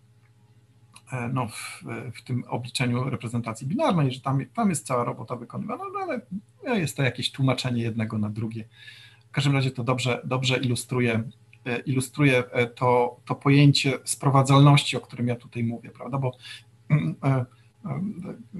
no, 1.33 1.47
w, 1.47 1.83
w, 2.15 2.21
tym 2.21 2.43
obliczeniu 2.47 3.09
reprezentacji 3.09 3.67
binarnej, 3.67 4.11
że 4.11 4.21
tam, 4.21 4.45
tam 4.53 4.69
jest 4.69 4.87
cała 4.87 5.03
robota 5.03 5.35
wykonywana, 5.35 5.83
no, 5.93 5.99
ale 5.99 6.21
jest 6.79 6.97
to 6.97 7.03
jakieś 7.03 7.31
tłumaczenie 7.31 7.81
jednego 7.83 8.17
na 8.17 8.29
drugie. 8.29 8.63
W 9.29 9.31
każdym 9.31 9.53
razie 9.53 9.71
to 9.71 9.83
dobrze, 9.83 10.21
dobrze 10.23 10.57
ilustruje, 10.57 11.23
e, 11.65 11.79
ilustruje 11.79 12.43
e, 12.51 12.67
to, 12.67 13.19
to 13.25 13.35
pojęcie 13.35 13.99
sprowadzalności, 14.03 14.97
o 14.97 15.01
którym 15.01 15.27
ja 15.27 15.35
tutaj 15.35 15.63
mówię, 15.63 15.89
prawda, 15.89 16.17
bo 16.17 16.31
mm, 16.89 17.15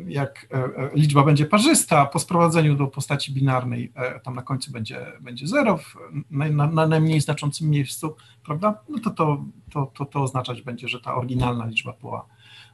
jak 0.07 0.47
liczba 0.93 1.23
będzie 1.23 1.45
parzysta, 1.45 2.05
po 2.05 2.19
sprowadzeniu 2.19 2.75
do 2.75 2.87
postaci 2.87 3.33
binarnej 3.33 3.91
tam 4.23 4.35
na 4.35 4.41
końcu 4.41 4.71
będzie, 4.71 5.05
będzie 5.21 5.47
zero 5.47 5.77
w, 5.77 5.95
na, 6.31 6.67
na 6.67 6.87
najmniej 6.87 7.21
znaczącym 7.21 7.69
miejscu, 7.69 8.15
prawda, 8.45 8.79
no 8.89 8.99
to 8.99 9.09
to, 9.09 9.43
to, 9.71 9.91
to 9.93 10.05
to 10.05 10.21
oznaczać 10.21 10.61
będzie, 10.61 10.87
że 10.87 10.99
ta 10.99 11.15
oryginalna 11.15 11.65
liczba 11.65 11.93
była 12.01 12.25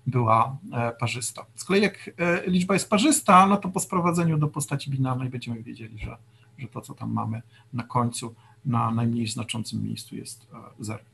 była 0.08 0.58
e, 0.74 0.92
parzysta. 0.92 1.46
Z 1.56 1.64
kolei 1.64 1.82
jak 1.82 2.10
e, 2.18 2.50
liczba 2.50 2.74
jest 2.74 2.90
parzysta, 2.90 3.48
no 3.48 3.58
to 3.58 3.70
po 3.70 3.80
sprowadzeniu 3.80 4.38
do 4.38 4.48
postaci 4.48 4.92
binarnej 4.92 5.30
będziemy 5.30 5.64
wiedzieli, 5.64 6.00
że, 6.00 6.18
że 6.58 6.68
to, 6.68 6.82
co 6.82 6.94
tam 6.94 7.14
mamy 7.14 7.42
na 7.74 7.84
końcu, 7.84 8.36
na 8.66 8.92
najmniej 8.92 9.28
znaczącym 9.28 9.84
miejscu 9.84 10.16
jest 10.16 10.48
0. 10.80 11.00
E, 11.00 11.14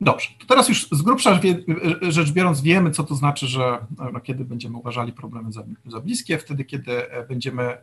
Dobrze, 0.00 0.28
to 0.38 0.46
teraz 0.46 0.68
już 0.68 0.88
z 0.92 1.02
grubsza 1.02 1.40
rzecz 2.00 2.32
biorąc 2.32 2.60
wiemy, 2.60 2.90
co 2.90 3.04
to 3.04 3.14
znaczy, 3.14 3.46
że 3.46 3.86
no, 4.12 4.20
kiedy 4.20 4.44
będziemy 4.44 4.76
uważali 4.76 5.12
problemy 5.12 5.52
za, 5.52 5.62
za 5.86 6.00
bliskie, 6.00 6.38
wtedy, 6.38 6.64
kiedy 6.64 7.02
będziemy 7.28 7.78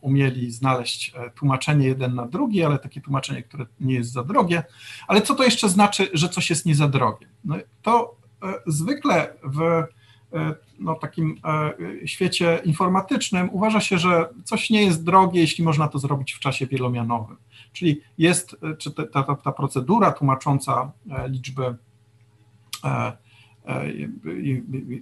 umieli 0.00 0.50
znaleźć 0.50 1.12
tłumaczenie 1.34 1.86
jeden 1.86 2.14
na 2.14 2.26
drugi, 2.26 2.64
ale 2.64 2.78
takie 2.78 3.00
tłumaczenie, 3.00 3.42
które 3.42 3.66
nie 3.80 3.94
jest 3.94 4.12
za 4.12 4.24
drogie. 4.24 4.62
Ale 5.08 5.22
co 5.22 5.34
to 5.34 5.44
jeszcze 5.44 5.68
znaczy, 5.68 6.10
że 6.12 6.28
coś 6.28 6.50
jest 6.50 6.66
nie 6.66 6.74
za 6.74 6.88
drogie? 6.88 7.26
No, 7.44 7.56
to 7.82 8.17
zwykle 8.66 9.34
w 9.42 9.62
e, 9.62 10.54
no, 10.78 10.94
takim 10.94 11.40
e, 11.44 12.08
świecie 12.08 12.60
informatycznym 12.64 13.48
uważa 13.52 13.80
się, 13.80 13.98
że 13.98 14.28
coś 14.44 14.70
nie 14.70 14.82
jest 14.82 15.04
drogie, 15.04 15.40
jeśli 15.40 15.64
można 15.64 15.88
to 15.88 15.98
zrobić 15.98 16.32
w 16.32 16.38
czasie 16.38 16.66
wielomianowym. 16.66 17.36
Czyli 17.72 18.00
jest, 18.18 18.56
czy 18.78 18.90
ta, 18.90 19.22
ta, 19.22 19.34
ta 19.34 19.52
procedura 19.52 20.12
tłumacząca 20.12 20.92
liczby 21.28 21.76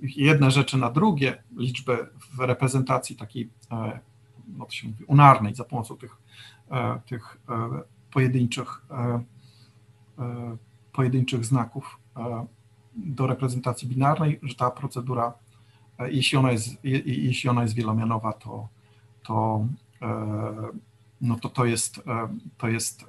jedne 0.02 0.50
rzeczy 0.50 0.78
na 0.78 0.90
drugie, 0.90 1.42
liczby 1.56 2.08
w 2.34 2.40
reprezentacji 2.40 3.16
takiej, 3.16 3.50
no 4.58 4.64
to 4.64 4.70
się 4.70 4.88
mówi, 4.88 5.04
unarnej, 5.04 5.54
za 5.54 5.64
pomocą 5.64 5.96
tych, 5.96 6.16
tych 7.06 7.38
pojedynczych, 8.12 8.86
pojedynczych 10.92 11.44
znaków 11.44 11.98
do 12.96 13.26
reprezentacji 13.26 13.88
binarnej, 13.88 14.38
że 14.42 14.54
ta 14.54 14.70
procedura, 14.70 15.32
e, 15.98 16.10
jeśli 16.10 16.38
ona 16.38 16.52
jest, 16.52 16.84
jeśli 17.04 17.50
ona 17.50 17.62
jest 17.62 17.74
wielomianowa, 17.74 18.32
to, 18.32 18.68
to, 19.26 19.66
e, 20.02 20.08
no 21.20 21.36
to, 21.36 21.48
to, 21.48 21.64
jest, 21.64 21.98
e, 21.98 22.28
to 22.58 22.68
jest 22.68 23.04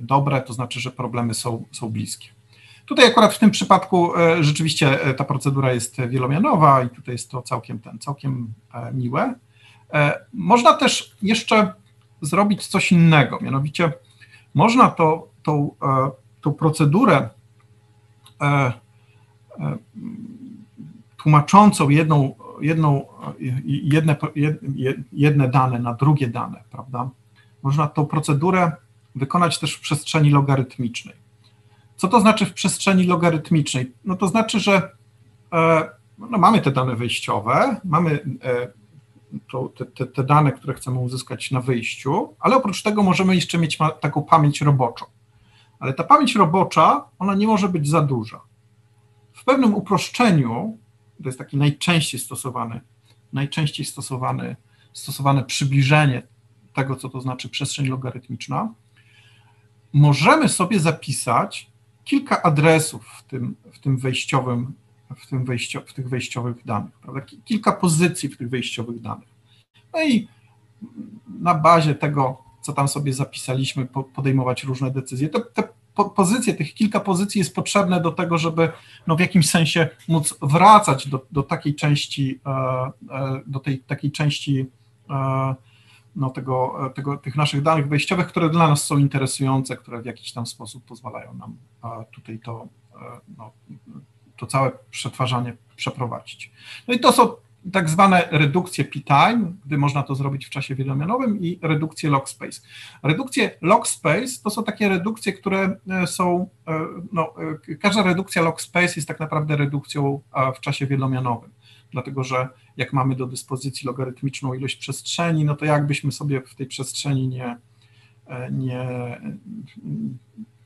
dobre, 0.00 0.42
to 0.42 0.52
znaczy, 0.52 0.80
że 0.80 0.90
problemy 0.90 1.34
są, 1.34 1.64
są 1.72 1.88
bliskie. 1.88 2.28
Tutaj 2.86 3.06
akurat 3.06 3.34
w 3.34 3.38
tym 3.38 3.50
przypadku 3.50 4.12
rzeczywiście 4.40 4.98
ta 5.16 5.24
procedura 5.24 5.72
jest 5.72 6.00
wielomianowa 6.00 6.82
i 6.82 6.88
tutaj 6.88 7.14
jest 7.14 7.30
to 7.30 7.42
całkiem 7.42 7.78
ten, 7.78 7.98
całkiem 7.98 8.52
miłe. 8.92 9.34
Można 10.32 10.72
też 10.72 11.16
jeszcze 11.22 11.72
zrobić 12.22 12.66
coś 12.66 12.92
innego, 12.92 13.38
mianowicie 13.40 13.92
można 14.54 14.90
to, 14.90 15.28
tą, 15.42 15.70
tą 16.40 16.52
procedurę 16.52 17.28
tłumaczącą 21.16 21.88
jedną, 21.88 22.34
jedną, 22.60 23.06
jedne, 23.84 24.16
jedne 25.12 25.48
dane 25.48 25.78
na 25.78 25.94
drugie 25.94 26.28
dane, 26.28 26.62
prawda? 26.70 27.10
Można 27.62 27.86
tą 27.86 28.06
procedurę 28.06 28.72
wykonać 29.14 29.58
też 29.58 29.74
w 29.74 29.80
przestrzeni 29.80 30.30
logarytmicznej. 30.30 31.14
Co 31.96 32.08
to 32.08 32.20
znaczy 32.20 32.46
w 32.46 32.52
przestrzeni 32.52 33.04
logarytmicznej? 33.04 33.92
No 34.04 34.16
to 34.16 34.28
znaczy, 34.28 34.60
że 34.60 34.92
e, 35.52 35.90
no 36.18 36.38
mamy 36.38 36.60
te 36.60 36.70
dane 36.70 36.96
wyjściowe, 36.96 37.80
mamy 37.84 38.20
to, 39.50 39.72
te, 39.96 40.06
te, 40.06 40.24
dane, 40.24 40.52
które 40.52 40.74
chcemy 40.74 40.98
uzyskać 40.98 41.50
na 41.50 41.60
wyjściu, 41.60 42.34
ale 42.40 42.56
oprócz 42.56 42.82
tego 42.82 43.02
możemy 43.02 43.34
jeszcze 43.34 43.58
mieć 43.58 43.78
taką 44.00 44.22
pamięć 44.22 44.60
roboczą 44.60 45.04
ale 45.80 45.92
ta 45.92 46.04
pamięć 46.04 46.34
robocza, 46.34 47.04
ona 47.18 47.34
nie 47.34 47.46
może 47.46 47.68
być 47.68 47.88
za 47.88 48.02
duża. 48.02 48.40
W 49.32 49.44
pewnym 49.44 49.74
uproszczeniu, 49.74 50.78
to 51.22 51.28
jest 51.28 51.38
taki 51.38 51.56
najczęściej 51.56 52.20
stosowany, 52.20 52.80
najczęściej 53.32 53.86
stosowany, 53.86 54.56
stosowane 54.92 55.44
przybliżenie 55.44 56.22
tego, 56.74 56.96
co 56.96 57.08
to 57.08 57.20
znaczy 57.20 57.48
przestrzeń 57.48 57.86
logarytmiczna, 57.86 58.74
możemy 59.92 60.48
sobie 60.48 60.80
zapisać 60.80 61.70
kilka 62.04 62.42
adresów 62.42 63.06
w 63.18 63.22
tym, 63.22 63.56
w 63.72 63.78
tym 63.78 63.98
wejściowym, 63.98 64.72
w, 65.16 65.26
tym 65.26 65.44
wejścio, 65.44 65.80
w 65.86 65.92
tych 65.92 66.08
wejściowych 66.08 66.64
danych, 66.64 66.98
prawda? 66.98 67.20
kilka 67.44 67.72
pozycji 67.72 68.28
w 68.28 68.36
tych 68.36 68.48
wejściowych 68.48 69.00
danych. 69.00 69.28
No 69.94 70.02
i 70.02 70.28
na 71.40 71.54
bazie 71.54 71.94
tego 71.94 72.49
co 72.60 72.72
tam 72.72 72.88
sobie 72.88 73.12
zapisaliśmy, 73.12 73.86
podejmować 74.14 74.64
różne 74.64 74.90
decyzje. 74.90 75.28
Te, 75.28 75.40
te 75.40 75.68
po, 75.94 76.10
pozycje, 76.10 76.54
tych 76.54 76.74
kilka 76.74 77.00
pozycji 77.00 77.38
jest 77.38 77.54
potrzebne 77.54 78.00
do 78.00 78.12
tego, 78.12 78.38
żeby 78.38 78.72
no, 79.06 79.16
w 79.16 79.20
jakimś 79.20 79.50
sensie 79.50 79.88
móc 80.08 80.38
wracać 80.42 81.08
do, 81.08 81.26
do 81.30 81.42
takiej 81.42 81.74
części, 81.74 82.40
do 83.46 83.60
tej 83.60 83.78
takiej 83.78 84.12
części 84.12 84.66
no, 86.16 86.30
tego, 86.30 86.90
tego, 86.94 87.16
tych 87.16 87.36
naszych 87.36 87.62
danych 87.62 87.88
wejściowych, 87.88 88.26
które 88.26 88.50
dla 88.50 88.68
nas 88.68 88.84
są 88.84 88.98
interesujące, 88.98 89.76
które 89.76 90.02
w 90.02 90.06
jakiś 90.06 90.32
tam 90.32 90.46
sposób 90.46 90.84
pozwalają 90.84 91.34
nam 91.34 91.56
tutaj 92.12 92.38
to, 92.38 92.68
no, 93.38 93.52
to 94.36 94.46
całe 94.46 94.72
przetwarzanie 94.90 95.56
przeprowadzić. 95.76 96.52
No 96.88 96.94
i 96.94 97.00
to 97.00 97.12
są 97.12 97.28
tak 97.72 97.88
zwane 97.88 98.28
redukcje 98.30 98.84
p-time, 98.84 99.52
gdy 99.66 99.78
można 99.78 100.02
to 100.02 100.14
zrobić 100.14 100.46
w 100.46 100.50
czasie 100.50 100.74
wielomianowym 100.74 101.40
i 101.40 101.58
redukcje 101.62 102.10
log 102.10 102.28
space. 102.28 102.60
Redukcje 103.02 103.50
log 103.62 103.88
space 103.88 104.42
to 104.44 104.50
są 104.50 104.64
takie 104.64 104.88
redukcje, 104.88 105.32
które 105.32 105.76
e, 105.90 106.06
są, 106.06 106.48
e, 106.68 106.86
no, 107.12 107.34
e, 107.68 107.74
każda 107.76 108.02
redukcja 108.02 108.42
log 108.42 108.62
space 108.62 108.92
jest 108.96 109.08
tak 109.08 109.20
naprawdę 109.20 109.56
redukcją 109.56 110.20
w 110.56 110.60
czasie 110.60 110.86
wielomianowym, 110.86 111.50
dlatego 111.90 112.24
że 112.24 112.48
jak 112.76 112.92
mamy 112.92 113.16
do 113.16 113.26
dyspozycji 113.26 113.86
logarytmiczną 113.86 114.54
ilość 114.54 114.76
przestrzeni, 114.76 115.44
no 115.44 115.56
to 115.56 115.64
jakbyśmy 115.64 116.12
sobie 116.12 116.40
w 116.40 116.54
tej 116.54 116.66
przestrzeni 116.66 117.28
nie, 117.28 117.56
nie, 118.52 118.86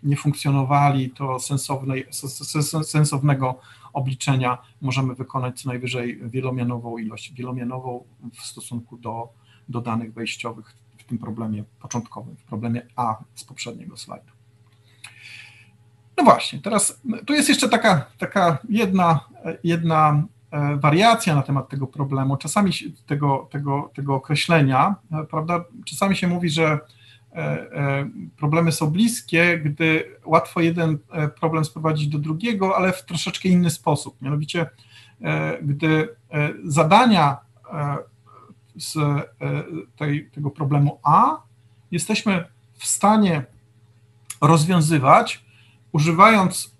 nie 0.04 0.16
funkcjonowali, 0.16 1.10
to 1.10 1.40
sensownej, 1.40 2.06
sensownego 2.82 3.60
obliczenia 3.92 4.58
możemy 4.80 5.14
wykonać 5.14 5.62
co 5.62 5.68
najwyżej 5.68 6.20
wielomianową 6.30 6.98
ilość, 6.98 7.32
wielomianową 7.32 8.04
w 8.32 8.40
stosunku 8.40 8.96
do, 8.96 9.28
do 9.68 9.80
danych 9.80 10.12
wejściowych 10.14 10.76
w 10.98 11.04
tym 11.04 11.18
problemie 11.18 11.64
początkowym, 11.80 12.36
w 12.36 12.42
problemie 12.42 12.86
A 12.96 13.16
z 13.34 13.44
poprzedniego 13.44 13.96
slajdu. 13.96 14.32
No 16.16 16.24
właśnie, 16.24 16.58
teraz 16.58 17.00
tu 17.26 17.34
jest 17.34 17.48
jeszcze 17.48 17.68
taka, 17.68 18.06
taka 18.18 18.58
jedna, 18.68 19.20
jedna 19.64 20.24
e, 20.50 20.76
wariacja 20.76 21.34
na 21.34 21.42
temat 21.42 21.68
tego 21.68 21.86
problemu, 21.86 22.36
czasami 22.36 22.72
tego, 23.06 23.48
tego, 23.50 23.90
tego 23.94 24.14
określenia, 24.14 24.94
e, 25.12 25.24
prawda? 25.24 25.64
Czasami 25.84 26.16
się 26.16 26.28
mówi, 26.28 26.50
że 26.50 26.78
problemy 28.36 28.72
są 28.72 28.90
bliskie, 28.90 29.58
gdy 29.58 30.16
łatwo 30.24 30.60
jeden 30.60 30.98
e, 31.10 31.28
problem 31.28 31.64
sprowadzić 31.64 32.08
do 32.08 32.18
drugiego, 32.18 32.76
ale 32.76 32.92
w 32.92 33.04
troszeczkę 33.04 33.48
inny 33.48 33.70
sposób. 33.70 34.22
Mianowicie, 34.22 34.66
gdy 35.62 36.08
zadania 36.64 37.36
z 38.76 38.96
tej, 39.96 40.30
tego 40.30 40.50
problemu 40.50 41.00
A 41.02 41.36
jesteśmy 41.90 42.44
w 42.74 42.86
stanie 42.86 43.44
rozwiązywać, 44.40 45.44
używając 45.92 46.76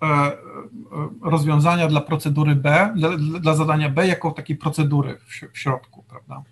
rozwiązania 1.21 1.87
dla 1.87 2.01
procedury 2.01 2.55
B, 2.55 2.93
dla, 2.95 3.09
dla 3.17 3.55
zadania 3.55 3.89
B 3.89 4.07
jako 4.07 4.31
takiej 4.31 4.55
procedury 4.55 5.17
w, 5.17 5.53
w 5.53 5.57
środku, 5.57 6.03
prawda? 6.09 6.43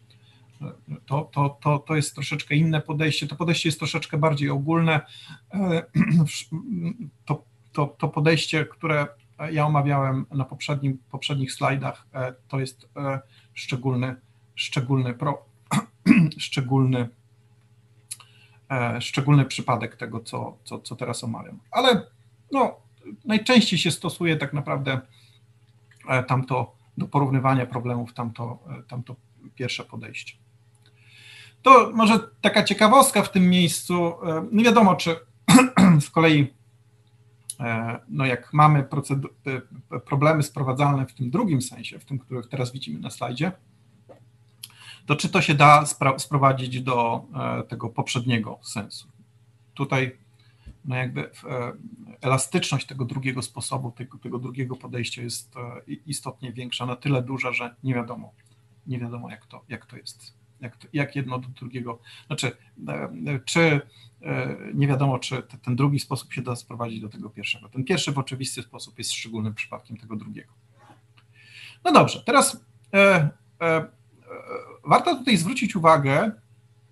To, 1.06 1.30
to, 1.34 1.58
to, 1.62 1.80
to 1.80 1.96
jest 1.96 2.16
troszeczkę 2.16 2.56
inne 2.56 2.82
podejście. 2.82 3.28
To 3.28 3.36
podejście 3.36 3.70
jest 3.70 3.80
troszeczkę 3.80 4.18
bardziej 4.18 4.50
ogólne. 4.50 5.02
E, 5.54 5.84
to, 7.26 7.44
to, 7.74 7.88
to 7.88 8.08
podejście, 8.08 8.66
które 8.66 9.08
ja 9.52 9.66
omawiałem 9.66 10.26
na 10.32 10.46
poprzednim, 10.46 10.98
poprzednich 11.12 11.54
slajdach, 11.54 12.08
e, 12.14 12.34
to 12.48 12.60
jest 12.60 12.90
e, 12.98 13.20
szczególny, 13.54 14.16
szczególny, 14.56 15.14
pro, 15.14 15.46
szczególny, 16.38 17.10
szczególny 19.00 19.46
przypadek 19.46 19.96
tego, 19.96 20.20
co, 20.20 20.58
co, 20.64 20.80
co 20.80 20.96
teraz 20.96 21.24
omawiam. 21.24 21.60
Ale 21.72 22.08
no, 22.52 22.76
najczęściej 23.26 23.80
się 23.80 23.92
stosuje 23.92 24.38
tak 24.38 24.54
naprawdę 24.54 25.02
tamto 26.28 26.76
do 26.98 27.08
porównywania 27.08 27.66
problemów, 27.66 28.14
tamto, 28.14 28.60
tamto 28.88 29.16
pierwsze 29.56 29.84
podejście. 29.84 30.43
To 31.64 31.92
może 31.94 32.20
taka 32.42 32.64
ciekawostka 32.64 33.24
w 33.24 33.32
tym 33.32 33.50
miejscu. 33.50 33.96
E, 33.96 34.48
nie 34.52 34.64
wiadomo, 34.64 34.96
czy 34.96 35.16
z 36.06 36.10
kolei, 36.10 36.54
e, 37.60 38.00
no 38.10 38.26
jak 38.26 38.54
mamy 38.54 38.80
e, 38.80 40.00
problemy 40.00 40.44
sprowadzalne 40.44 41.06
w 41.06 41.14
tym 41.14 41.30
drugim 41.30 41.62
sensie, 41.62 42.00
w 42.00 42.06
tym, 42.06 42.20
który 42.20 42.44
teraz 42.48 42.72
widzimy 42.72 43.00
na 43.00 43.10
slajdzie, 43.10 43.52
to 45.06 45.16
czy 45.16 45.30
to 45.30 45.42
się 45.42 45.54
da 45.54 45.84
sprowadzić 46.18 46.82
do 46.82 47.26
tego 47.68 47.90
poprzedniego 47.90 48.60
sensu. 48.62 49.08
Tutaj 49.74 50.18
no 50.86 50.96
jakby 50.96 51.30
elastyczność 52.22 52.88
tego 52.88 53.06
drugiego 53.06 53.42
sposobu, 53.42 53.92
tego, 53.92 54.18
tego 54.18 54.40
drugiego 54.40 54.76
podejścia 54.76 55.22
jest 55.22 55.56
istotnie 56.06 56.54
większa, 56.54 56.86
na 56.86 56.96
tyle 56.96 57.22
duża, 57.22 57.54
że 57.54 57.76
nie 57.84 57.96
wiadomo, 57.96 58.32
nie 58.88 59.00
wiadomo 59.00 59.30
jak 59.30 59.46
to, 59.46 59.64
jak 59.70 59.86
to 59.86 59.98
jest 59.98 60.43
jak, 60.64 60.78
jak 60.94 61.16
jedno 61.16 61.40
do 61.40 61.48
drugiego. 61.48 62.00
Znaczy, 62.28 62.52
e, 62.88 63.40
czy 63.46 63.82
e, 64.22 64.58
nie 64.74 64.88
wiadomo, 64.88 65.20
czy 65.20 65.44
ten 65.62 65.76
drugi 65.76 66.00
sposób 66.00 66.34
się 66.34 66.42
da 66.42 66.56
sprowadzić 66.56 67.02
do 67.02 67.10
tego 67.10 67.30
pierwszego. 67.30 67.70
Ten 67.70 67.84
pierwszy 67.84 68.12
w 68.12 68.18
oczywisty 68.18 68.62
sposób 68.62 68.98
jest 68.98 69.12
szczególnym 69.12 69.54
przypadkiem 69.54 69.98
tego 69.98 70.16
drugiego. 70.16 70.54
No 71.84 71.92
dobrze, 71.92 72.24
teraz 72.26 72.66
e, 72.94 73.30
e, 73.62 73.88
warto 74.84 75.16
tutaj 75.16 75.38
zwrócić 75.38 75.76
uwagę 75.76 76.32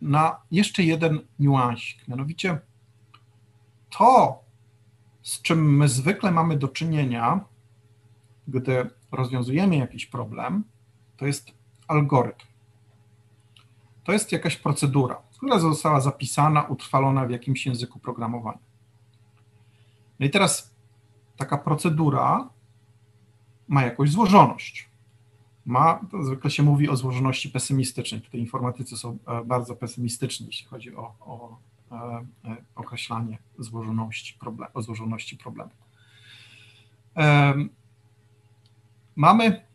na 0.02 0.42
jeszcze 0.52 0.84
jeden 0.84 1.20
niuansik, 1.40 2.08
mianowicie 2.08 2.60
to, 3.90 4.44
z 5.22 5.42
czym 5.42 5.78
my 5.78 5.88
zwykle 5.88 6.32
mamy 6.32 6.58
do 6.58 6.68
czynienia, 6.68 7.40
gdy 8.48 8.90
rozwiązujemy 9.12 9.78
jakiś 9.78 10.06
problem, 10.06 10.64
to 11.18 11.26
jest 11.26 11.52
algorytm 11.88 12.51
to 14.04 14.12
jest 14.12 14.32
jakaś 14.32 14.56
procedura, 14.56 15.22
która 15.38 15.60
została 15.60 16.02
zapisana, 16.02 16.64
utrwalona 16.64 17.26
w 17.26 17.32
jakimś 17.32 17.66
języku 17.66 18.00
programowania. 18.00 18.60
No 20.20 20.26
i 20.26 20.30
teraz 20.30 20.76
taka 21.38 21.58
procedura 21.58 22.50
ma 23.68 23.84
jakąś 23.84 24.12
złożoność. 24.12 24.90
Ma, 25.66 26.00
to 26.12 26.24
zwykle 26.24 26.52
się 26.52 26.64
mówi 26.64 26.90
o 26.90 26.96
złożoności 26.96 27.50
pesymistycznej. 27.50 28.22
Tutaj 28.22 28.40
informatycy 28.40 28.98
są 28.98 29.18
e, 29.28 29.46
bardzo 29.46 29.76
pesymistyczni, 29.76 30.46
jeśli 30.46 30.68
chodzi 30.68 30.96
o, 30.96 31.16
o 31.20 31.58
e, 31.92 31.96
e, 31.96 32.58
określanie 32.76 33.38
złożoności, 33.60 34.38
problem, 34.40 34.70
o 34.74 34.82
złożoności 34.82 35.38
problemu. 35.38 35.72
Mamy 39.16 39.66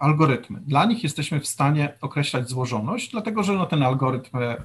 algorytmy. 0.00 0.60
Dla 0.60 0.84
nich 0.84 1.02
jesteśmy 1.02 1.40
w 1.40 1.46
stanie 1.46 1.98
określać 2.00 2.48
złożoność, 2.48 3.10
dlatego 3.10 3.42
że 3.42 3.52
no, 3.52 3.66
ten 3.66 3.82
algorytm 3.82 4.38
e, 4.38 4.56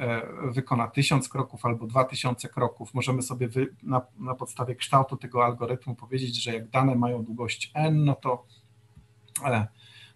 wykona 0.51 0.87
tysiąc 0.87 1.29
kroków 1.29 1.65
albo 1.65 1.87
dwa 1.87 2.03
tysiące 2.03 2.49
kroków. 2.49 2.93
Możemy 2.93 3.21
sobie 3.21 3.47
wy, 3.47 3.75
na, 3.83 4.01
na, 4.19 4.35
podstawie 4.35 4.75
kształtu 4.75 5.17
tego 5.17 5.45
algorytmu 5.45 5.95
powiedzieć, 5.95 6.43
że 6.43 6.53
jak 6.53 6.69
dane 6.69 6.95
mają 6.95 7.23
długość 7.23 7.71
n, 7.73 8.05
no 8.05 8.15
to, 8.15 8.45
e, 9.45 9.67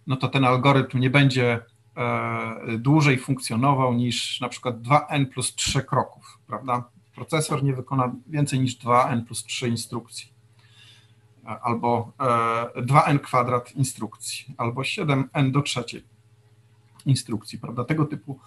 no 0.06 0.16
to 0.16 0.28
ten 0.28 0.44
algorytm 0.44 0.98
nie 0.98 1.10
będzie 1.10 1.60
e, 1.96 2.78
dłużej 2.78 3.18
funkcjonował 3.18 3.94
niż 3.94 4.40
na 4.40 4.48
przykład 4.48 4.76
2n 4.82 5.26
plus 5.26 5.54
3 5.54 5.82
kroków, 5.82 6.38
prawda? 6.46 6.84
Procesor 7.14 7.64
nie 7.64 7.74
wykona 7.74 8.14
więcej 8.26 8.60
niż 8.60 8.78
2n 8.78 9.24
plus 9.24 9.44
3 9.44 9.68
instrukcji 9.68 10.39
albo 11.44 12.12
2n 12.76 13.14
e, 13.14 13.18
kwadrat 13.18 13.72
instrukcji, 13.72 14.54
albo 14.56 14.82
7n 14.82 15.50
do 15.50 15.62
trzeciej 15.62 16.04
instrukcji, 17.06 17.58
prawda? 17.58 17.84
Tego 17.84 18.04
typu, 18.04 18.38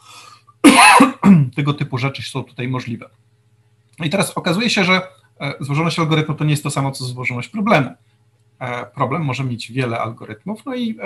tego 1.55 1.73
typu 1.73 1.97
rzeczy 1.97 2.21
są 2.21 2.43
tutaj 2.43 2.67
możliwe. 2.67 3.09
I 4.03 4.09
teraz 4.09 4.31
okazuje 4.31 4.69
się, 4.69 4.83
że 4.83 5.01
e, 5.39 5.53
złożoność 5.59 5.99
algorytmu 5.99 6.35
to 6.35 6.43
nie 6.43 6.51
jest 6.51 6.63
to 6.63 6.71
samo, 6.71 6.91
co 6.91 7.05
złożoność 7.05 7.49
problemu. 7.49 7.89
E, 8.59 8.85
problem 8.85 9.25
może 9.25 9.43
mieć 9.43 9.71
wiele 9.71 9.99
algorytmów, 9.99 10.65
no 10.65 10.75
i 10.75 10.97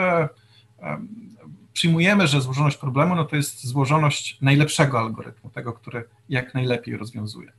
przyjmujemy, 1.74 2.28
że 2.28 2.42
złożoność 2.42 2.78
problemu 2.78 3.16
no 3.16 3.26
to 3.26 3.36
jest 3.36 3.66
złożoność 3.66 4.38
najlepszego 4.42 5.00
algorytmu, 5.00 5.50
tego, 5.50 5.74
który 5.74 6.04
jak 6.30 6.54
najlepiej 6.54 6.98
rozwiązuje 6.98 7.52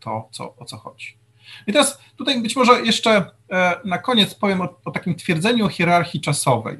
to, 0.00 0.28
co, 0.30 0.56
o 0.56 0.64
co 0.64 0.76
chodzi. 0.76 1.21
I 1.66 1.72
teraz 1.72 1.98
tutaj 2.16 2.42
być 2.42 2.56
może 2.56 2.82
jeszcze 2.82 3.30
e, 3.50 3.80
na 3.84 3.98
koniec 3.98 4.34
powiem 4.34 4.60
o, 4.60 4.80
o 4.84 4.90
takim 4.90 5.14
twierdzeniu 5.14 5.68
hierarchii 5.68 6.20
czasowej. 6.20 6.78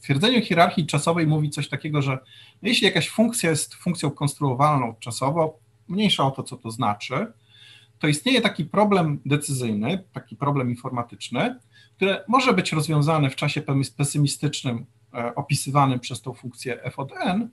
Twierdzenie 0.00 0.38
o 0.38 0.42
hierarchii 0.42 0.86
czasowej 0.86 1.26
mówi 1.26 1.50
coś 1.50 1.68
takiego, 1.68 2.02
że 2.02 2.18
jeśli 2.62 2.86
jakaś 2.86 3.08
funkcja 3.08 3.50
jest 3.50 3.74
funkcją 3.74 4.10
konstruowalną 4.10 4.94
czasowo, 4.94 5.58
mniejsza 5.88 6.24
o 6.24 6.30
to, 6.30 6.42
co 6.42 6.56
to 6.56 6.70
znaczy, 6.70 7.32
to 7.98 8.08
istnieje 8.08 8.40
taki 8.40 8.64
problem 8.64 9.20
decyzyjny, 9.26 10.04
taki 10.12 10.36
problem 10.36 10.70
informatyczny, 10.70 11.58
który 11.96 12.18
może 12.28 12.52
być 12.52 12.72
rozwiązany 12.72 13.30
w 13.30 13.36
czasie 13.36 13.62
pesymistycznym, 13.96 14.86
e, 15.14 15.34
opisywanym 15.34 16.00
przez 16.00 16.22
tą 16.22 16.34
funkcję 16.34 16.82
f 16.82 16.98
od 16.98 17.12
n, 17.12 17.48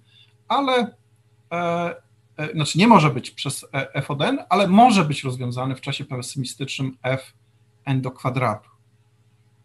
ale 0.48 0.95
e, 1.52 1.95
znaczy 2.54 2.78
nie 2.78 2.88
może 2.88 3.10
być 3.10 3.32
przez 3.32 3.65
f 3.71 4.12
od 4.12 4.21
n, 4.21 4.39
ale 4.49 4.67
może 4.67 5.06
być 5.06 5.23
rozwiązany 5.23 5.75
w 5.75 5.82
czasie 5.82 6.06
pesymistycznym 6.06 6.97
f 7.04 7.34
n 7.86 8.02
do 8.02 8.12
kwadratu. 8.12 8.69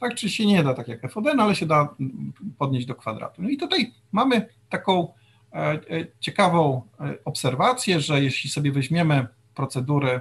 Tak, 0.00 0.14
czyli 0.14 0.32
się 0.32 0.46
nie 0.46 0.62
da 0.62 0.74
tak 0.74 0.88
jak 0.88 1.04
f 1.04 1.16
od 1.16 1.26
n, 1.26 1.40
ale 1.40 1.54
się 1.54 1.66
da 1.66 1.88
podnieść 2.58 2.86
do 2.86 2.94
kwadratu. 2.94 3.42
No 3.42 3.48
i 3.48 3.56
tutaj 3.56 3.92
mamy 4.12 4.48
taką 4.68 5.12
ciekawą 6.20 6.82
obserwację, 7.24 8.00
że 8.00 8.22
jeśli 8.22 8.50
sobie 8.50 8.72
weźmiemy 8.72 9.26
procedury, 9.54 10.20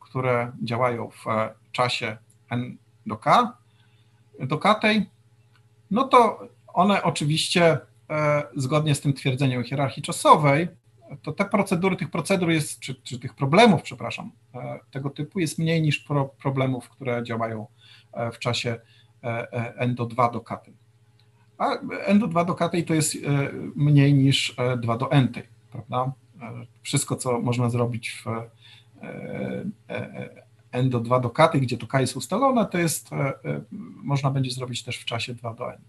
które 0.00 0.52
działają 0.62 1.10
w 1.10 1.24
czasie 1.72 2.16
n 2.50 2.76
do 3.06 3.16
k, 3.16 3.52
do 4.40 4.58
k 4.58 4.74
tej, 4.74 5.10
no 5.90 6.04
to 6.04 6.48
one 6.66 7.02
oczywiście 7.02 7.78
e, 8.10 8.42
zgodnie 8.56 8.94
z 8.94 9.00
tym 9.00 9.12
twierdzeniem 9.12 9.64
hierarchii 9.64 10.02
czasowej, 10.02 10.68
to 11.22 11.32
te 11.32 11.44
procedury, 11.44 11.96
tych 11.96 12.10
procedur 12.10 12.50
jest, 12.50 12.80
czy, 12.80 12.94
czy 12.94 13.18
tych 13.18 13.34
problemów, 13.34 13.82
przepraszam, 13.82 14.30
e, 14.54 14.80
tego 14.90 15.10
typu 15.10 15.40
jest 15.40 15.58
mniej 15.58 15.82
niż 15.82 15.98
pro, 15.98 16.24
problemów, 16.24 16.88
które 16.88 17.22
działają 17.24 17.66
e, 18.12 18.32
w 18.32 18.38
czasie 18.38 18.80
n 19.76 19.94
do 19.94 20.06
2 20.06 20.30
do 20.30 20.40
k. 20.40 20.60
A 21.58 21.78
n 22.06 22.18
do 22.18 22.26
2 22.26 22.44
do 22.44 22.54
k 22.54 22.70
to 22.86 22.94
jest 22.94 23.16
mniej 23.76 24.14
niż 24.14 24.56
2 24.78 24.96
do 24.96 25.10
n, 25.10 25.32
prawda? 25.70 26.12
Wszystko, 26.82 27.16
co 27.16 27.40
można 27.40 27.70
zrobić 27.70 28.10
w 28.12 28.26
n 30.72 30.90
do 30.90 31.00
2 31.00 31.20
do 31.20 31.30
k, 31.30 31.48
gdzie 31.48 31.78
to 31.78 31.86
k 31.86 32.00
jest 32.00 32.16
ustalone, 32.16 32.66
to 32.66 32.78
jest, 32.78 33.10
można 34.02 34.30
będzie 34.30 34.50
zrobić 34.50 34.84
też 34.84 34.96
w 34.96 35.04
czasie 35.04 35.34
2 35.34 35.54
do 35.54 35.72
n. 35.72 35.80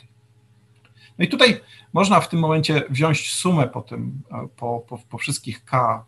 No 1.20 1.26
i 1.26 1.28
tutaj 1.28 1.62
można 1.94 2.20
w 2.20 2.30
tym 2.30 2.40
momencie 2.40 2.84
wziąć 2.90 3.34
sumę 3.34 3.68
po, 3.68 3.82
tym, 3.82 4.22
po, 4.56 4.80
po, 4.80 4.98
po 4.98 5.18
wszystkich 5.18 5.66
k 5.66 6.06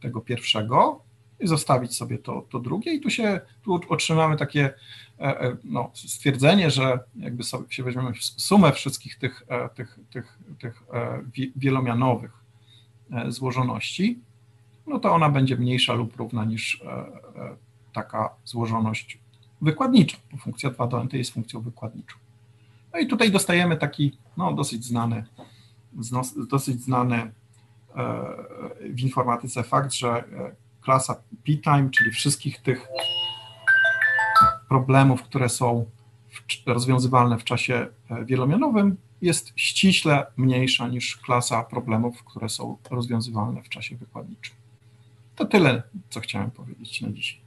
tego 0.00 0.20
pierwszego 0.20 1.06
i 1.40 1.46
zostawić 1.46 1.96
sobie 1.96 2.18
to, 2.18 2.46
to 2.50 2.58
drugie 2.58 2.94
i 2.94 3.00
tu 3.00 3.10
się 3.10 3.40
tu 3.62 3.80
otrzymamy 3.88 4.36
takie 4.36 4.74
e, 5.20 5.40
e, 5.40 5.56
no, 5.64 5.90
stwierdzenie, 5.94 6.70
że 6.70 6.98
jakby 7.16 7.42
sobie 7.42 7.64
się 7.68 7.82
weźmiemy 7.82 8.12
sumę 8.20 8.72
wszystkich 8.72 9.18
tych, 9.18 9.42
e, 9.48 9.68
tych, 9.68 9.98
tych, 10.10 10.38
tych 10.58 10.82
wielomianowych 11.56 12.32
złożoności, 13.28 14.20
no 14.86 14.98
to 14.98 15.14
ona 15.14 15.28
będzie 15.28 15.56
mniejsza 15.56 15.94
lub 15.94 16.16
równa 16.16 16.44
niż 16.44 16.82
taka 17.92 18.34
złożoność 18.44 19.18
wykładnicza, 19.60 20.16
bo 20.32 20.38
funkcja 20.38 20.70
2 20.70 20.86
do 20.86 21.00
n 21.00 21.08
jest 21.12 21.34
funkcją 21.34 21.60
wykładniczą. 21.60 22.16
No 22.96 23.00
i 23.00 23.06
tutaj 23.06 23.30
dostajemy 23.30 23.76
taki 23.76 24.12
no, 24.36 24.52
dosyć 24.52 24.84
znany, 24.84 25.24
dosyć 26.48 26.82
znany 26.82 27.16
e, 27.16 27.30
w 28.80 29.00
informatyce 29.00 29.62
fakt, 29.62 29.92
że 29.92 30.08
e, 30.08 30.24
klasa 30.80 31.14
p-time, 31.14 31.90
czyli 31.90 32.10
wszystkich 32.10 32.62
tych 32.62 32.88
problemów, 34.68 35.22
które 35.22 35.48
są 35.48 35.86
rozwiązywalne 36.66 37.38
w 37.38 37.44
czasie 37.44 37.86
e, 38.10 38.24
wielomianowym, 38.24 38.96
jest 39.22 39.52
ściśle 39.56 40.26
mniejsza 40.36 40.88
niż 40.88 41.16
klasa 41.16 41.62
problemów, 41.62 42.24
które 42.24 42.48
są 42.48 42.76
rozwiązywalne 42.90 43.62
w 43.62 43.68
czasie 43.68 43.96
wykładniczym. 43.96 44.56
To 45.36 45.44
tyle, 45.44 45.82
co 46.10 46.20
chciałem 46.20 46.50
powiedzieć 46.50 47.00
na 47.00 47.10
dzisiaj. 47.10 47.40